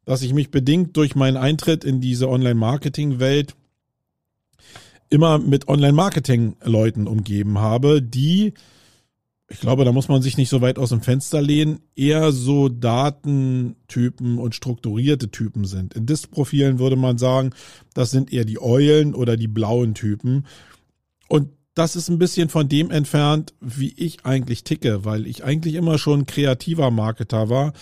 dass 0.03 0.21
ich 0.21 0.33
mich 0.33 0.51
bedingt 0.51 0.97
durch 0.97 1.15
meinen 1.15 1.37
Eintritt 1.37 1.85
in 1.85 2.01
diese 2.01 2.27
Online-Marketing-Welt 2.27 3.55
immer 5.09 5.39
mit 5.39 5.69
Online-Marketing-Leuten 5.69 7.07
umgeben 7.07 7.59
habe, 7.59 8.01
die, 8.01 8.53
ich 9.51 9.59
glaube, 9.59 9.83
da 9.83 9.91
muss 9.91 10.07
man 10.07 10.21
sich 10.21 10.37
nicht 10.37 10.47
so 10.47 10.61
weit 10.61 10.79
aus 10.79 10.89
dem 10.89 11.01
Fenster 11.01 11.41
lehnen, 11.41 11.79
eher 11.93 12.31
so 12.31 12.69
Datentypen 12.69 14.37
und 14.37 14.55
strukturierte 14.55 15.29
Typen 15.29 15.65
sind. 15.65 15.93
In 15.93 16.05
Disk-Profilen 16.05 16.79
würde 16.79 16.95
man 16.95 17.17
sagen, 17.17 17.49
das 17.93 18.11
sind 18.11 18.31
eher 18.31 18.45
die 18.45 18.61
Eulen 18.61 19.13
oder 19.13 19.35
die 19.35 19.49
blauen 19.49 19.93
Typen. 19.93 20.47
Und 21.27 21.49
das 21.73 21.97
ist 21.97 22.07
ein 22.07 22.17
bisschen 22.17 22.47
von 22.47 22.69
dem 22.69 22.91
entfernt, 22.91 23.53
wie 23.59 23.93
ich 23.97 24.25
eigentlich 24.25 24.63
ticke, 24.63 25.03
weil 25.03 25.27
ich 25.27 25.43
eigentlich 25.43 25.75
immer 25.75 25.97
schon 25.97 26.25
kreativer 26.25 26.89
Marketer 26.89 27.49
war. 27.49 27.73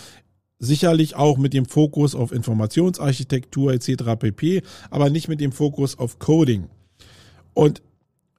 Sicherlich 0.57 1.15
auch 1.15 1.37
mit 1.37 1.53
dem 1.53 1.65
Fokus 1.65 2.15
auf 2.15 2.31
Informationsarchitektur 2.31 3.73
etc. 3.73 4.15
pp, 4.17 4.63
aber 4.89 5.11
nicht 5.11 5.27
mit 5.27 5.39
dem 5.39 5.51
Fokus 5.51 5.99
auf 5.99 6.17
Coding. 6.17 6.67
Und 7.53 7.83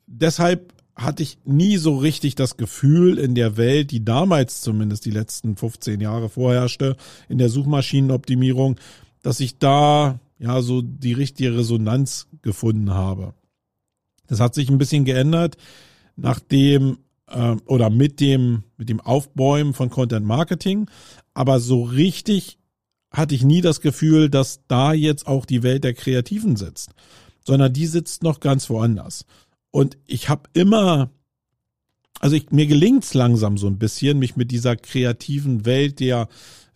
deshalb 0.08 0.72
hatte 1.00 1.22
ich 1.22 1.38
nie 1.44 1.76
so 1.76 1.96
richtig 1.96 2.34
das 2.34 2.56
Gefühl 2.56 3.18
in 3.18 3.34
der 3.34 3.56
Welt, 3.56 3.90
die 3.90 4.04
damals 4.04 4.60
zumindest 4.60 5.04
die 5.04 5.10
letzten 5.10 5.56
15 5.56 6.00
Jahre 6.00 6.28
vorherrschte, 6.28 6.96
in 7.28 7.38
der 7.38 7.48
Suchmaschinenoptimierung, 7.48 8.76
dass 9.22 9.40
ich 9.40 9.58
da 9.58 10.20
ja 10.38 10.62
so 10.62 10.82
die 10.82 11.12
richtige 11.12 11.56
Resonanz 11.56 12.28
gefunden 12.42 12.92
habe. 12.92 13.34
Das 14.26 14.40
hat 14.40 14.54
sich 14.54 14.70
ein 14.70 14.78
bisschen 14.78 15.04
geändert, 15.04 15.56
nachdem 16.16 16.98
äh, 17.28 17.56
oder 17.66 17.90
mit 17.90 18.20
dem 18.20 18.64
mit 18.76 18.88
dem 18.88 19.00
Aufbäumen 19.00 19.74
von 19.74 19.90
Content 19.90 20.26
Marketing, 20.26 20.88
aber 21.34 21.60
so 21.60 21.82
richtig 21.82 22.58
hatte 23.10 23.34
ich 23.34 23.42
nie 23.42 23.60
das 23.60 23.80
Gefühl, 23.80 24.30
dass 24.30 24.60
da 24.68 24.92
jetzt 24.92 25.26
auch 25.26 25.44
die 25.44 25.62
Welt 25.62 25.82
der 25.82 25.94
Kreativen 25.94 26.56
sitzt 26.56 26.94
sondern 27.44 27.72
die 27.72 27.86
sitzt 27.86 28.22
noch 28.22 28.40
ganz 28.40 28.70
woanders. 28.70 29.24
Und 29.70 29.98
ich 30.06 30.28
habe 30.28 30.48
immer, 30.52 31.10
also 32.18 32.36
ich, 32.36 32.50
mir 32.50 32.66
gelingt's 32.66 33.14
langsam 33.14 33.56
so 33.56 33.66
ein 33.66 33.78
bisschen, 33.78 34.18
mich 34.18 34.36
mit 34.36 34.50
dieser 34.50 34.76
kreativen 34.76 35.64
Welt 35.64 36.00
der 36.00 36.28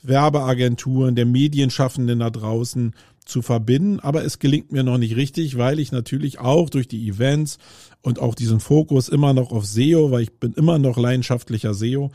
Werbeagenturen, 0.03 1.15
der 1.15 1.27
Medienschaffenden 1.27 2.21
da 2.21 2.31
draußen 2.31 2.95
zu 3.25 3.41
verbinden, 3.41 4.01
aber 4.01 4.23
es 4.25 4.39
gelingt 4.39 4.71
mir 4.71 4.83
noch 4.83 4.99
nicht 4.99 5.17
richtig, 5.17 5.57
weil 5.57 5.79
ich 5.79 5.93
natürlich 5.93 6.39
auch 6.41 6.69
durch 6.69 6.89
die 6.89 7.09
Events 7.09 7.57
und 8.03 8.19
auch 8.19 8.35
diesen 8.35 8.61
Fokus 8.61 9.09
immer 9.09 9.33
noch 9.33 9.51
auf 9.51 9.65
SEO, 9.65 10.11
weil 10.11 10.23
ich 10.23 10.39
bin 10.39 10.53
immer 10.53 10.79
noch 10.79 10.99
leidenschaftlicher 10.99 11.73
SEO, 11.73 12.11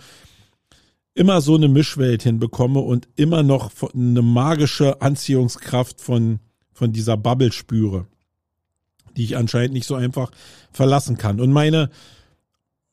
immer 1.15 1.41
so 1.41 1.55
eine 1.55 1.67
Mischwelt 1.67 2.21
hinbekomme 2.21 2.79
und 2.79 3.09
immer 3.15 3.41
noch 3.41 3.71
eine 3.91 4.21
magische 4.21 5.01
Anziehungskraft 5.01 5.99
von, 5.99 6.39
von 6.71 6.93
dieser 6.93 7.17
Bubble 7.17 7.51
spüre 7.51 8.05
die 9.19 9.25
ich 9.25 9.35
anscheinend 9.35 9.73
nicht 9.73 9.85
so 9.85 9.95
einfach 9.95 10.31
verlassen 10.71 11.17
kann. 11.17 11.41
Und 11.41 11.51
meine, 11.51 11.89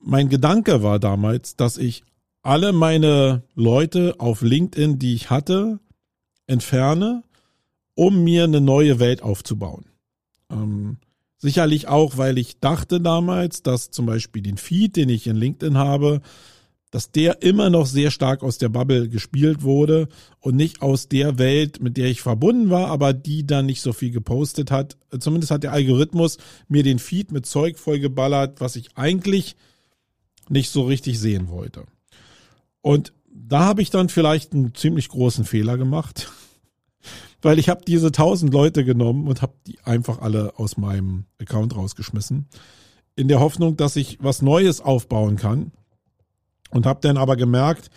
mein 0.00 0.28
Gedanke 0.28 0.83
war 0.83 0.99
damals, 0.99 1.54
dass 1.54 1.78
ich 1.78 2.02
alle 2.42 2.73
meine 2.73 3.45
Leute 3.54 4.16
auf 4.18 4.42
LinkedIn, 4.42 4.99
die 4.99 5.14
ich 5.14 5.30
hatte, 5.30 5.78
entferne, 6.49 7.23
um 7.95 8.25
mir 8.25 8.42
eine 8.42 8.61
neue 8.61 8.99
Welt 8.99 9.23
aufzubauen. 9.23 9.85
Ähm, 10.50 10.97
sicherlich 11.38 11.87
auch, 11.87 12.18
weil 12.18 12.38
ich 12.38 12.59
dachte 12.59 13.00
damals, 13.00 13.62
dass 13.62 13.92
zum 13.92 14.06
Beispiel 14.06 14.42
den 14.42 14.56
Feed, 14.56 14.97
den 14.97 15.09
ich 15.09 15.28
in 15.28 15.37
LinkedIn 15.37 15.78
habe, 15.78 16.23
dass 16.97 17.11
der 17.11 17.43
immer 17.43 17.69
noch 17.69 17.85
sehr 17.85 18.11
stark 18.11 18.43
aus 18.43 18.57
der 18.57 18.71
Bubble 18.71 19.11
gespielt 19.11 19.62
wurde 19.62 20.09
und 20.41 20.57
nicht 20.57 20.81
aus 20.81 21.11
der 21.11 21.38
Welt, 21.38 21.83
mit 21.83 21.99
der 21.99 22.07
ich 22.07 22.23
verbunden 22.23 22.71
war, 22.71 22.87
aber 22.87 23.12
die 23.12 23.47
dann 23.47 23.67
nicht 23.67 23.83
so 23.83 23.93
viel 23.93 24.11
gepostet 24.11 24.71
hat. 24.71 24.97
Zumindest 25.21 25.50
hat 25.50 25.62
der 25.62 25.73
Algorithmus 25.73 26.38
mir 26.69 26.83
den 26.83 26.99
Feed 26.99 27.33
mit 27.33 27.45
Zeug 27.45 27.79
vollgeballert, 27.79 28.62
was 28.62 28.76
ich 28.76 28.97
eigentlich 28.97 29.57
nicht 30.49 30.71
so 30.71 30.85
richtig 30.85 31.21
sehen 31.21 31.50
wollte. 31.50 31.85
Und 32.81 33.12
da 33.29 33.67
habe 33.67 33.83
ich 33.83 33.91
dann 33.91 34.09
vielleicht 34.09 34.55
einen 34.55 34.75
ziemlich 34.75 35.11
großen 35.11 35.45
Fehler 35.45 35.76
gemacht, 35.76 36.33
weil 37.43 37.59
ich 37.59 37.69
habe 37.69 37.85
diese 37.87 38.11
tausend 38.11 38.55
Leute 38.55 38.87
genommen 38.87 39.29
und 39.29 39.43
habe 39.43 39.53
die 39.67 39.81
einfach 39.81 40.23
alle 40.23 40.59
aus 40.59 40.79
meinem 40.79 41.26
Account 41.38 41.76
rausgeschmissen, 41.76 42.49
in 43.17 43.29
der 43.29 43.41
Hoffnung, 43.41 43.76
dass 43.76 43.97
ich 43.97 44.17
was 44.23 44.41
Neues 44.41 44.81
aufbauen 44.81 45.37
kann 45.37 45.73
und 46.70 46.87
habe 46.87 47.00
dann 47.02 47.16
aber 47.16 47.37
gemerkt, 47.37 47.90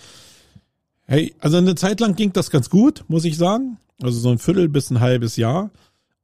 hey, 1.06 1.34
also 1.40 1.58
eine 1.58 1.76
Zeit 1.76 2.00
lang 2.00 2.16
ging 2.16 2.34
das 2.34 2.52
ganz 2.52 2.70
gut, 2.70 3.04
muss 3.08 3.26
ich 3.26 3.38
sagen. 3.38 3.78
Also 4.02 4.20
so 4.20 4.30
ein 4.30 4.38
Viertel 4.38 4.70
bis 4.70 4.90
ein 4.92 5.00
halbes 5.00 5.36
Jahr. 5.36 5.72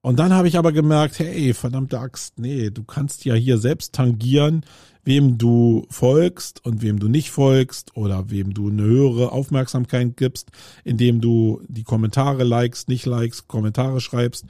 Und 0.01 0.19
dann 0.19 0.33
habe 0.33 0.47
ich 0.47 0.57
aber 0.57 0.71
gemerkt, 0.71 1.17
hey, 1.17 1.53
verdammte 1.55 1.99
Axt, 1.99 2.37
nee, 2.37 2.69
du 2.69 2.83
kannst 2.83 3.25
ja 3.25 3.33
hier 3.33 3.57
selbst 3.57 3.93
tangieren, 3.93 4.63
wem 5.03 5.39
du 5.39 5.87
folgst 5.89 6.63
und 6.63 6.83
wem 6.83 6.99
du 6.99 7.07
nicht 7.07 7.31
folgst 7.31 7.97
oder 7.97 8.29
wem 8.29 8.53
du 8.53 8.69
eine 8.69 8.83
höhere 8.83 9.31
Aufmerksamkeit 9.31 10.15
gibst, 10.15 10.51
indem 10.83 11.21
du 11.21 11.61
die 11.67 11.83
Kommentare 11.83 12.43
likest, 12.43 12.87
nicht 12.87 13.07
likest, 13.07 13.47
Kommentare 13.47 13.99
schreibst. 13.99 14.45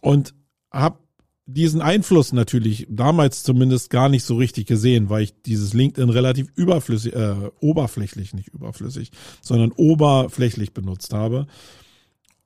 Und 0.00 0.34
habe 0.72 0.98
diesen 1.46 1.82
Einfluss 1.82 2.32
natürlich 2.32 2.86
damals 2.88 3.42
zumindest 3.42 3.90
gar 3.90 4.08
nicht 4.08 4.24
so 4.24 4.36
richtig 4.36 4.66
gesehen, 4.66 5.10
weil 5.10 5.24
ich 5.24 5.42
dieses 5.42 5.74
LinkedIn 5.74 6.10
relativ 6.10 6.48
überflüssig, 6.54 7.14
äh, 7.14 7.50
oberflächlich, 7.60 8.32
nicht 8.32 8.48
überflüssig, 8.48 9.10
sondern 9.40 9.72
oberflächlich 9.72 10.72
benutzt 10.72 11.12
habe 11.12 11.46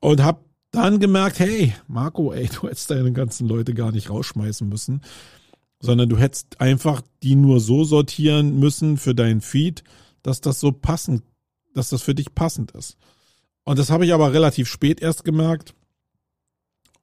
und 0.00 0.22
habe 0.22 0.40
dann 0.70 0.98
gemerkt, 0.98 1.38
hey, 1.38 1.74
Marco, 1.88 2.32
ey, 2.32 2.48
du 2.48 2.68
hättest 2.68 2.90
deine 2.90 3.12
ganzen 3.12 3.46
Leute 3.48 3.74
gar 3.74 3.92
nicht 3.92 4.10
rausschmeißen 4.10 4.68
müssen, 4.68 5.02
sondern 5.80 6.08
du 6.08 6.16
hättest 6.16 6.60
einfach 6.60 7.02
die 7.22 7.36
nur 7.36 7.60
so 7.60 7.84
sortieren 7.84 8.58
müssen 8.58 8.96
für 8.96 9.14
deinen 9.14 9.40
Feed, 9.40 9.84
dass 10.22 10.40
das 10.40 10.58
so 10.58 10.72
passend, 10.72 11.22
dass 11.74 11.90
das 11.90 12.02
für 12.02 12.14
dich 12.14 12.34
passend 12.34 12.72
ist. 12.72 12.96
Und 13.64 13.78
das 13.78 13.90
habe 13.90 14.06
ich 14.06 14.14
aber 14.14 14.32
relativ 14.32 14.68
spät 14.68 15.00
erst 15.02 15.24
gemerkt 15.24 15.74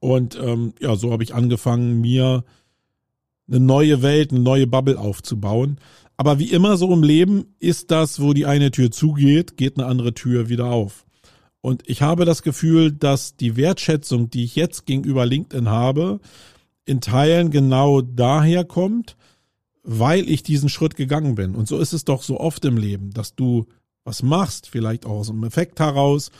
und 0.04 0.38
ähm, 0.38 0.74
ja, 0.80 0.96
so 0.96 1.12
habe 1.12 1.22
ich 1.22 1.34
angefangen, 1.34 2.02
mir 2.02 2.44
eine 3.48 3.58
neue 3.58 4.02
Welt, 4.02 4.32
eine 4.32 4.40
neue 4.40 4.66
Bubble 4.66 4.98
aufzubauen. 4.98 5.78
Aber 6.18 6.38
wie 6.38 6.52
immer 6.52 6.76
so 6.76 6.92
im 6.92 7.02
Leben 7.02 7.54
ist 7.58 7.90
das, 7.90 8.20
wo 8.20 8.34
die 8.34 8.44
eine 8.44 8.70
Tür 8.70 8.90
zugeht, 8.90 9.56
geht 9.56 9.78
eine 9.78 9.86
andere 9.86 10.12
Tür 10.12 10.50
wieder 10.50 10.66
auf. 10.66 11.06
Und 11.62 11.84
ich 11.86 12.02
habe 12.02 12.26
das 12.26 12.42
Gefühl, 12.42 12.92
dass 12.92 13.36
die 13.36 13.56
Wertschätzung, 13.56 14.28
die 14.28 14.44
ich 14.44 14.56
jetzt 14.56 14.84
gegenüber 14.84 15.24
LinkedIn 15.24 15.70
habe, 15.70 16.20
in 16.84 17.00
Teilen 17.00 17.50
genau 17.50 18.02
daher 18.02 18.66
kommt, 18.66 19.16
weil 19.84 20.28
ich 20.28 20.42
diesen 20.42 20.68
Schritt 20.68 20.96
gegangen 20.96 21.34
bin. 21.34 21.54
Und 21.54 21.66
so 21.66 21.78
ist 21.78 21.94
es 21.94 22.04
doch 22.04 22.22
so 22.22 22.38
oft 22.38 22.62
im 22.66 22.76
Leben, 22.76 23.10
dass 23.14 23.36
du 23.36 23.64
was 24.04 24.22
machst, 24.22 24.68
vielleicht 24.68 25.06
auch 25.06 25.20
aus 25.20 25.30
einem 25.30 25.44
Effekt 25.44 25.80
heraus 25.80 26.30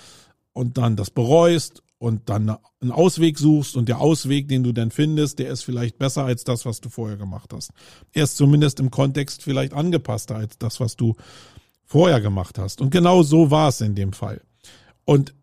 und 0.52 0.76
dann 0.76 0.96
das 0.96 1.08
bereust 1.08 1.82
und 1.98 2.28
dann 2.28 2.56
einen 2.80 2.90
Ausweg 2.90 3.38
suchst 3.38 3.76
und 3.76 3.88
der 3.88 4.00
Ausweg, 4.00 4.48
den 4.48 4.62
du 4.62 4.72
dann 4.72 4.90
findest, 4.90 5.38
der 5.38 5.50
ist 5.50 5.62
vielleicht 5.62 5.98
besser 5.98 6.24
als 6.24 6.44
das, 6.44 6.66
was 6.66 6.80
du 6.80 6.88
vorher 6.88 7.16
gemacht 7.16 7.52
hast. 7.52 7.70
Er 8.12 8.24
ist 8.24 8.36
zumindest 8.36 8.80
im 8.80 8.90
Kontext 8.90 9.42
vielleicht 9.42 9.72
angepasster 9.72 10.36
als 10.36 10.58
das, 10.58 10.80
was 10.80 10.96
du 10.96 11.14
vorher 11.84 12.20
gemacht 12.20 12.58
hast. 12.58 12.80
Und 12.80 12.90
genau 12.90 13.22
so 13.22 13.50
war 13.50 13.68
es 13.68 13.80
in 13.80 13.94
dem 13.94 14.12
Fall. 14.12 14.40
Und 15.04 15.34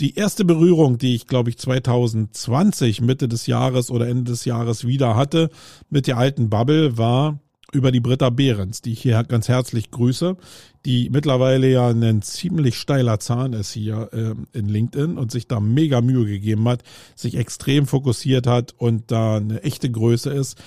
die 0.00 0.14
erste 0.16 0.44
Berührung, 0.44 0.98
die 0.98 1.14
ich, 1.14 1.26
glaube 1.26 1.50
ich, 1.50 1.58
2020, 1.58 3.00
Mitte 3.02 3.28
des 3.28 3.46
Jahres 3.46 3.90
oder 3.90 4.08
Ende 4.08 4.32
des 4.32 4.44
Jahres 4.44 4.86
wieder 4.86 5.14
hatte 5.16 5.50
mit 5.90 6.06
der 6.06 6.18
alten 6.18 6.50
Bubble, 6.50 6.98
war 6.98 7.38
über 7.72 7.90
die 7.90 8.00
Britta 8.00 8.30
Behrens, 8.30 8.82
die 8.82 8.92
ich 8.92 9.02
hier 9.02 9.24
ganz 9.24 9.48
herzlich 9.48 9.90
grüße, 9.90 10.36
die 10.84 11.08
mittlerweile 11.10 11.68
ja 11.68 11.88
ein 11.88 12.22
ziemlich 12.22 12.76
steiler 12.76 13.18
Zahn 13.18 13.54
ist 13.54 13.72
hier 13.72 14.10
äh, 14.12 14.58
in 14.58 14.68
LinkedIn 14.68 15.16
und 15.16 15.32
sich 15.32 15.48
da 15.48 15.58
mega 15.58 16.02
Mühe 16.02 16.26
gegeben 16.26 16.68
hat, 16.68 16.82
sich 17.16 17.36
extrem 17.36 17.86
fokussiert 17.86 18.46
hat 18.46 18.74
und 18.76 19.10
da 19.10 19.36
eine 19.36 19.62
echte 19.62 19.90
Größe 19.90 20.30
ist. 20.30 20.62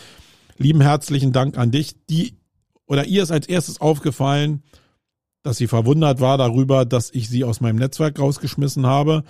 Lieben 0.57 0.81
herzlichen 0.81 1.31
Dank 1.31 1.57
an 1.57 1.71
dich. 1.71 1.95
Die 2.09 2.37
oder 2.87 3.05
ihr 3.05 3.23
ist 3.23 3.31
als 3.31 3.47
erstes 3.47 3.79
aufgefallen, 3.79 4.63
dass 5.43 5.57
sie 5.57 5.67
verwundert 5.67 6.21
war 6.21 6.37
darüber, 6.39 6.85
dass 6.85 7.11
ich 7.11 7.29
sie 7.29 7.43
aus 7.43 7.61
meinem 7.61 7.77
Netzwerk 7.77 8.19
rausgeschmissen 8.19 8.85
habe 8.85 9.23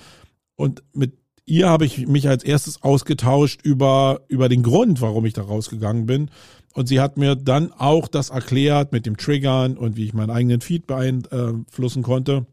und 0.55 0.81
mit 0.93 1.17
ihr 1.45 1.69
habe 1.69 1.85
ich 1.85 2.07
mich 2.07 2.27
als 2.27 2.43
erstes 2.43 2.81
ausgetauscht 2.81 3.61
über, 3.63 4.21
über 4.27 4.49
den 4.49 4.63
Grund, 4.63 5.01
warum 5.01 5.25
ich 5.25 5.33
da 5.33 5.43
rausgegangen 5.43 6.05
bin. 6.05 6.31
Und 6.75 6.87
sie 6.87 6.99
hat 6.99 7.15
mir 7.15 7.35
dann 7.35 7.71
auch 7.71 8.09
das 8.09 8.31
erklärt 8.31 8.91
mit 8.91 9.05
dem 9.05 9.15
Triggern 9.15 9.77
und 9.77 9.95
wie 9.95 10.03
ich 10.03 10.13
meinen 10.13 10.29
eigenen 10.29 10.59
Feed 10.59 10.87
beeinflussen 10.87 12.03
konnte. 12.03 12.45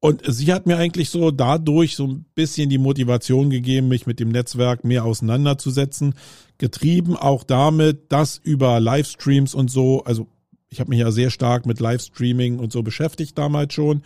Und 0.00 0.22
sie 0.26 0.50
hat 0.50 0.66
mir 0.66 0.78
eigentlich 0.78 1.10
so 1.10 1.30
dadurch 1.30 1.94
so 1.94 2.06
ein 2.06 2.24
bisschen 2.34 2.70
die 2.70 2.78
Motivation 2.78 3.50
gegeben, 3.50 3.88
mich 3.88 4.06
mit 4.06 4.18
dem 4.18 4.30
Netzwerk 4.30 4.82
mehr 4.82 5.04
auseinanderzusetzen. 5.04 6.14
Getrieben 6.56 7.16
auch 7.16 7.44
damit, 7.44 8.10
dass 8.10 8.38
über 8.38 8.80
Livestreams 8.80 9.54
und 9.54 9.70
so, 9.70 10.04
also 10.04 10.26
ich 10.70 10.80
habe 10.80 10.88
mich 10.88 11.00
ja 11.00 11.10
sehr 11.10 11.30
stark 11.30 11.66
mit 11.66 11.80
Livestreaming 11.80 12.60
und 12.60 12.72
so 12.72 12.82
beschäftigt 12.82 13.36
damals 13.36 13.74
schon. 13.74 14.02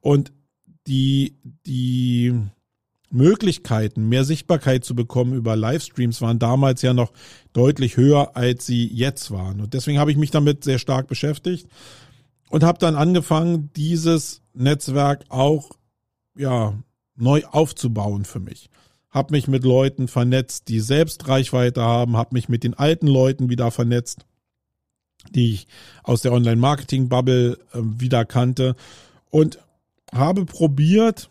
Und 0.00 0.30
die, 0.86 1.38
die 1.64 2.34
Möglichkeiten, 3.10 4.08
mehr 4.08 4.24
Sichtbarkeit 4.24 4.84
zu 4.84 4.94
bekommen 4.94 5.32
über 5.32 5.56
Livestreams 5.56 6.20
waren 6.20 6.38
damals 6.38 6.82
ja 6.82 6.92
noch 6.92 7.12
deutlich 7.52 7.96
höher, 7.96 8.36
als 8.36 8.66
sie 8.66 8.86
jetzt 8.86 9.30
waren. 9.30 9.60
Und 9.60 9.74
deswegen 9.74 9.98
habe 9.98 10.10
ich 10.10 10.16
mich 10.16 10.30
damit 10.30 10.64
sehr 10.64 10.78
stark 10.78 11.08
beschäftigt 11.08 11.68
und 12.50 12.64
habe 12.64 12.78
dann 12.78 12.96
angefangen, 12.96 13.70
dieses 13.76 14.42
Netzwerk 14.52 15.24
auch 15.28 15.70
ja 16.36 16.74
neu 17.16 17.42
aufzubauen 17.50 18.24
für 18.24 18.40
mich. 18.40 18.70
Hab 19.10 19.30
mich 19.30 19.48
mit 19.48 19.64
Leuten 19.64 20.06
vernetzt, 20.06 20.68
die 20.68 20.80
selbst 20.80 21.28
Reichweite 21.28 21.82
haben, 21.82 22.16
hab 22.16 22.32
mich 22.32 22.48
mit 22.48 22.62
den 22.62 22.74
alten 22.74 23.06
Leuten 23.06 23.48
wieder 23.48 23.70
vernetzt, 23.70 24.26
die 25.34 25.54
ich 25.54 25.66
aus 26.02 26.22
der 26.22 26.32
Online-Marketing-Bubble 26.32 27.58
äh, 27.72 27.78
wieder 27.80 28.24
kannte 28.24 28.76
und 29.30 29.58
habe 30.12 30.44
probiert, 30.44 31.30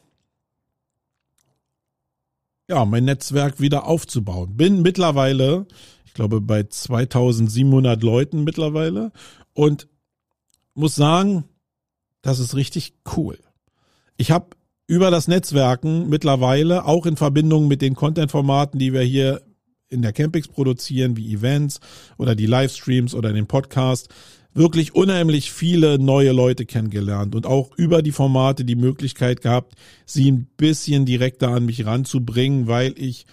ja, 2.68 2.86
mein 2.86 3.06
Netzwerk 3.06 3.60
wieder 3.60 3.88
aufzubauen. 3.88 4.58
Bin 4.58 4.82
mittlerweile, 4.82 5.66
ich 6.06 6.14
glaube, 6.14 6.42
bei 6.42 6.64
2700 6.64 8.02
Leuten 8.04 8.44
mittlerweile 8.44 9.12
und 9.54 9.88
muss 10.74 10.96
sagen, 10.96 11.46
das 12.22 12.40
ist 12.40 12.56
richtig 12.56 12.94
cool. 13.16 13.40
Ich 14.18 14.32
habe 14.32 14.48
über 14.86 15.12
das 15.12 15.28
Netzwerken 15.28 16.10
mittlerweile 16.10 16.86
auch 16.86 17.06
in 17.06 17.18
Verbindung 17.18 17.68
mit 17.68 17.82
den 17.82 17.96
Content-Formaten, 17.96 18.80
die 18.80 18.94
wir 18.94 19.02
hier 19.02 19.42
in 19.90 20.02
der 20.02 20.14
Campix 20.14 20.48
produzieren, 20.48 21.16
wie 21.16 21.34
Events 21.34 21.80
oder 22.18 22.36
die 22.36 22.46
Livestreams 22.46 23.14
oder 23.14 23.32
den 23.32 23.48
Podcast, 23.48 24.10
wirklich 24.58 24.96
unheimlich 24.96 25.52
viele 25.52 26.00
neue 26.00 26.32
Leute 26.32 26.66
kennengelernt 26.66 27.36
und 27.36 27.46
auch 27.46 27.70
über 27.78 28.02
die 28.02 28.12
Formate 28.12 28.66
die 28.66 28.76
Möglichkeit 28.76 29.42
gehabt, 29.42 29.76
sie 30.06 30.32
ein 30.32 30.48
bisschen 30.58 31.06
direkter 31.06 31.50
an 31.50 31.66
mich 31.66 31.86
ranzubringen, 31.86 32.68
weil 32.68 32.94
ich 32.98 33.26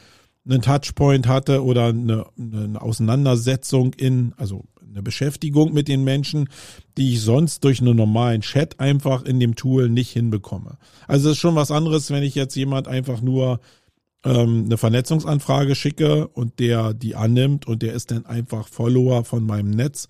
einen 0.47 0.61
Touchpoint 0.61 1.27
hatte 1.27 1.65
oder 1.65 1.87
eine, 1.87 2.27
eine 2.39 2.81
Auseinandersetzung 2.81 3.95
in, 3.95 4.35
also 4.37 4.65
eine 4.87 5.03
Beschäftigung 5.03 5.73
mit 5.73 5.89
den 5.89 6.05
Menschen, 6.05 6.49
die 6.97 7.15
ich 7.15 7.23
sonst 7.23 7.65
durch 7.65 7.81
einen 7.81 7.97
normalen 7.97 8.43
Chat 8.43 8.79
einfach 8.79 9.25
in 9.25 9.41
dem 9.41 9.57
Tool 9.57 9.89
nicht 9.89 10.11
hinbekomme. 10.11 10.77
Also 11.09 11.31
es 11.31 11.37
ist 11.37 11.41
schon 11.41 11.57
was 11.57 11.71
anderes, 11.71 12.11
wenn 12.11 12.23
ich 12.23 12.35
jetzt 12.35 12.55
jemand 12.55 12.87
einfach 12.87 13.23
nur 13.23 13.61
ähm, 14.25 14.65
eine 14.67 14.77
Vernetzungsanfrage 14.77 15.75
schicke 15.75 16.29
und 16.29 16.59
der 16.59 16.95
die 16.95 17.17
annimmt 17.17 17.67
und 17.67 17.83
der 17.83 17.95
ist 17.95 18.11
dann 18.11 18.27
einfach 18.27 18.69
Follower 18.69 19.25
von 19.25 19.45
meinem 19.45 19.71
Netz 19.71 20.09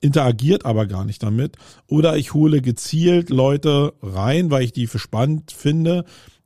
interagiert 0.00 0.64
aber 0.64 0.86
gar 0.86 1.04
nicht 1.04 1.22
damit. 1.22 1.56
Oder 1.86 2.16
ich 2.16 2.34
hole 2.34 2.62
gezielt 2.62 3.30
Leute 3.30 3.94
rein, 4.02 4.50
weil 4.50 4.64
ich 4.64 4.72
die 4.72 4.86
für 4.86 4.98
spannend 4.98 5.52
finde, 5.52 6.04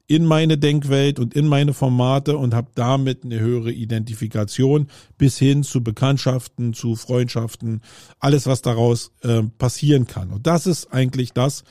in 0.09 0.25
meine 0.25 0.57
Denkwelt 0.57 1.19
und 1.19 1.35
in 1.35 1.49
meine 1.49 1.75
Formate 1.75 2.37
und 2.37 2.55
habe 2.55 2.71
damit 2.75 3.25
eine 3.25 3.41
höhere 3.41 3.73
Identifikation 3.73 4.89
bis 5.19 5.37
hin 5.39 5.65
zu 5.65 5.83
Bekanntschaften, 5.83 6.75
zu 6.75 6.95
Freundschaften, 6.95 7.81
alles, 8.21 8.47
was 8.47 8.63
daraus 8.63 9.13
äh, 9.23 9.43
passieren 9.59 10.07
kann. 10.07 10.31
Und 10.31 10.47
das 10.47 10.67
ist 10.67 10.93
eigentlich 10.93 11.33
das, 11.33 11.65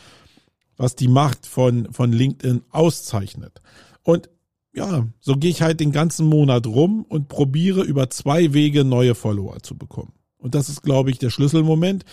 was 0.75 0.95
die 0.95 1.07
Macht 1.07 1.45
von, 1.45 1.91
von 1.93 2.11
LinkedIn 2.11 2.63
auszeichnet. 2.71 3.61
Und 4.03 4.29
ja, 4.73 5.07
so 5.21 5.35
gehe 5.35 5.51
ich 5.51 5.61
halt 5.61 5.79
den 5.79 5.93
ganzen 5.93 6.27
Monat 6.27 6.67
rum 6.67 7.05
und 7.07 7.29
probiere 7.29 7.83
über 7.83 8.09
zwei 8.09 8.53
Wege 8.53 8.83
neue 8.83 9.15
Follower 9.15 9.59
zu 9.63 9.77
bekommen. 9.77 10.11
Und 10.45 10.53
das 10.53 10.69
ist, 10.69 10.83
glaube 10.83 11.09
ich, 11.09 11.17
der 11.17 11.31
Schlüsselmoment. 11.31 12.05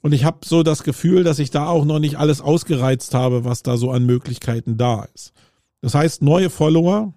Und 0.00 0.12
ich 0.12 0.24
habe 0.24 0.38
so 0.46 0.62
das 0.62 0.82
Gefühl, 0.82 1.24
dass 1.24 1.38
ich 1.38 1.50
da 1.50 1.68
auch 1.68 1.84
noch 1.84 1.98
nicht 1.98 2.16
alles 2.16 2.40
ausgereizt 2.40 3.12
habe, 3.12 3.44
was 3.44 3.62
da 3.62 3.76
so 3.76 3.90
an 3.90 4.06
Möglichkeiten 4.06 4.78
da 4.78 5.06
ist. 5.14 5.34
Das 5.82 5.94
heißt, 5.94 6.22
neue 6.22 6.48
Follower 6.48 7.12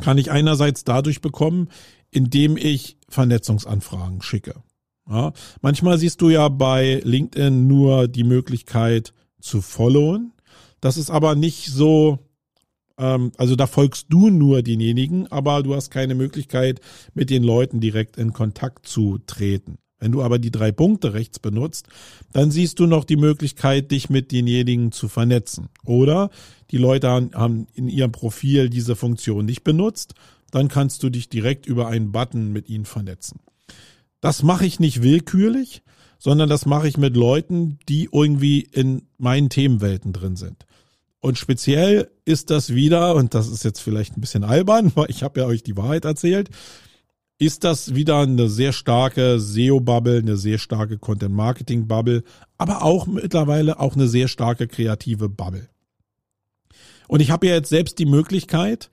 kann 0.00 0.16
ich 0.16 0.30
einerseits 0.30 0.84
dadurch 0.84 1.20
bekommen, 1.20 1.68
indem 2.10 2.56
ich 2.56 2.96
Vernetzungsanfragen 3.10 4.22
schicke. 4.22 4.54
Ja, 5.06 5.34
manchmal 5.60 5.98
siehst 5.98 6.22
du 6.22 6.30
ja 6.30 6.48
bei 6.48 7.02
LinkedIn 7.04 7.66
nur 7.66 8.08
die 8.08 8.24
Möglichkeit 8.24 9.12
zu 9.42 9.60
followen. 9.60 10.32
Das 10.80 10.96
ist 10.96 11.10
aber 11.10 11.34
nicht 11.34 11.66
so 11.66 12.18
also 12.96 13.56
da 13.56 13.66
folgst 13.66 14.06
du 14.10 14.30
nur 14.30 14.62
denjenigen, 14.62 15.30
aber 15.30 15.62
du 15.62 15.74
hast 15.74 15.90
keine 15.90 16.14
Möglichkeit, 16.14 16.80
mit 17.14 17.30
den 17.30 17.42
Leuten 17.42 17.80
direkt 17.80 18.16
in 18.16 18.32
Kontakt 18.32 18.86
zu 18.86 19.18
treten. 19.26 19.78
Wenn 19.98 20.10
du 20.10 20.22
aber 20.22 20.40
die 20.40 20.50
drei 20.50 20.72
Punkte 20.72 21.14
rechts 21.14 21.38
benutzt, 21.38 21.86
dann 22.32 22.50
siehst 22.50 22.80
du 22.80 22.86
noch 22.86 23.04
die 23.04 23.16
Möglichkeit, 23.16 23.92
dich 23.92 24.10
mit 24.10 24.32
denjenigen 24.32 24.90
zu 24.90 25.06
vernetzen. 25.06 25.68
Oder 25.84 26.30
die 26.72 26.78
Leute 26.78 27.08
haben 27.08 27.68
in 27.72 27.88
ihrem 27.88 28.10
Profil 28.10 28.68
diese 28.68 28.96
Funktion 28.96 29.44
nicht 29.46 29.62
benutzt, 29.62 30.14
dann 30.50 30.66
kannst 30.66 31.04
du 31.04 31.08
dich 31.08 31.28
direkt 31.28 31.66
über 31.66 31.86
einen 31.86 32.10
Button 32.10 32.52
mit 32.52 32.68
ihnen 32.68 32.84
vernetzen. 32.84 33.38
Das 34.20 34.42
mache 34.42 34.66
ich 34.66 34.80
nicht 34.80 35.02
willkürlich, 35.02 35.82
sondern 36.18 36.48
das 36.48 36.66
mache 36.66 36.88
ich 36.88 36.96
mit 36.96 37.16
Leuten, 37.16 37.78
die 37.88 38.08
irgendwie 38.10 38.60
in 38.60 39.02
meinen 39.18 39.50
Themenwelten 39.50 40.12
drin 40.12 40.34
sind. 40.34 40.66
Und 41.22 41.38
speziell 41.38 42.10
ist 42.24 42.50
das 42.50 42.74
wieder, 42.74 43.14
und 43.14 43.32
das 43.32 43.46
ist 43.46 43.62
jetzt 43.62 43.80
vielleicht 43.80 44.16
ein 44.16 44.20
bisschen 44.20 44.42
albern, 44.42 44.90
weil 44.96 45.08
ich 45.08 45.22
habe 45.22 45.40
ja 45.40 45.46
euch 45.46 45.62
die 45.62 45.76
Wahrheit 45.76 46.04
erzählt, 46.04 46.50
ist 47.38 47.64
das 47.64 47.94
wieder 47.94 48.20
eine 48.20 48.48
sehr 48.48 48.72
starke 48.72 49.38
SEO-Bubble, 49.38 50.18
eine 50.18 50.36
sehr 50.36 50.58
starke 50.58 50.98
Content-Marketing-Bubble, 50.98 52.24
aber 52.58 52.82
auch 52.82 53.06
mittlerweile 53.06 53.78
auch 53.78 53.94
eine 53.94 54.08
sehr 54.08 54.26
starke 54.26 54.66
kreative 54.66 55.28
Bubble. 55.28 55.68
Und 57.06 57.20
ich 57.20 57.30
habe 57.30 57.46
ja 57.46 57.54
jetzt 57.54 57.68
selbst 57.68 57.98
die 58.00 58.06
Möglichkeit 58.06 58.90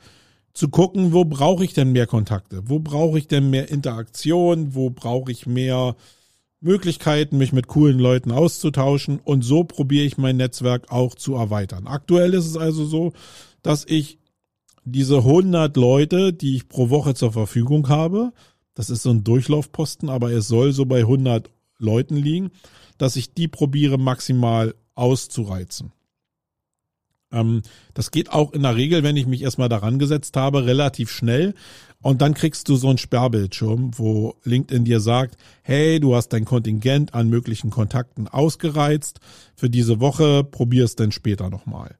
zu 0.53 0.69
gucken, 0.69 1.13
wo 1.13 1.25
brauche 1.25 1.63
ich 1.63 1.73
denn 1.73 1.91
mehr 1.91 2.07
Kontakte? 2.07 2.61
Wo 2.65 2.79
brauche 2.79 3.17
ich 3.17 3.27
denn 3.27 3.49
mehr 3.49 3.69
Interaktion? 3.69 4.75
Wo 4.75 4.91
brauche 4.91 5.31
ich 5.31 5.47
mehr 5.47 5.95
Möglichkeiten, 6.61 7.37
mich 7.37 7.53
mit 7.53 7.67
coolen 7.67 7.99
Leuten 7.99 8.31
auszutauschen 8.31 9.19
und 9.19 9.43
so 9.43 9.63
probiere 9.63 10.05
ich 10.05 10.17
mein 10.17 10.37
Netzwerk 10.37 10.91
auch 10.91 11.15
zu 11.15 11.35
erweitern. 11.35 11.87
Aktuell 11.87 12.33
ist 12.33 12.45
es 12.45 12.57
also 12.57 12.85
so, 12.85 13.13
dass 13.61 13.85
ich 13.85 14.19
diese 14.83 15.17
100 15.17 15.75
Leute, 15.77 16.33
die 16.33 16.55
ich 16.55 16.67
pro 16.67 16.89
Woche 16.89 17.13
zur 17.13 17.31
Verfügung 17.31 17.89
habe, 17.89 18.33
das 18.73 18.89
ist 18.89 19.03
so 19.03 19.11
ein 19.11 19.23
Durchlaufposten, 19.23 20.09
aber 20.09 20.31
es 20.31 20.47
soll 20.47 20.71
so 20.71 20.85
bei 20.85 20.99
100 20.99 21.49
Leuten 21.77 22.15
liegen, 22.15 22.51
dass 22.97 23.15
ich 23.15 23.33
die 23.33 23.47
probiere 23.47 23.97
maximal 23.97 24.75
auszureizen. 24.95 25.93
Ähm, 27.31 27.61
das 27.93 28.11
geht 28.11 28.31
auch 28.31 28.53
in 28.53 28.63
der 28.63 28.75
Regel, 28.75 29.03
wenn 29.03 29.17
ich 29.17 29.27
mich 29.27 29.41
erstmal 29.41 29.69
daran 29.69 29.99
gesetzt 29.99 30.35
habe, 30.35 30.65
relativ 30.65 31.11
schnell, 31.11 31.53
und 32.01 32.21
dann 32.21 32.33
kriegst 32.33 32.69
du 32.69 32.75
so 32.75 32.87
einen 32.87 32.97
Sperrbildschirm, 32.97 33.91
wo 33.97 34.35
LinkedIn 34.43 34.85
dir 34.85 35.01
sagt, 35.01 35.37
hey, 35.63 35.99
du 35.99 36.15
hast 36.15 36.29
dein 36.29 36.45
Kontingent 36.45 37.13
an 37.13 37.29
möglichen 37.29 37.71
Kontakten 37.71 38.27
ausgereizt. 38.27 39.19
Für 39.55 39.69
diese 39.69 39.99
Woche 39.99 40.45
probier 40.45 40.85
es 40.85 40.95
dann 40.95 41.11
später 41.11 41.49
nochmal. 41.49 41.97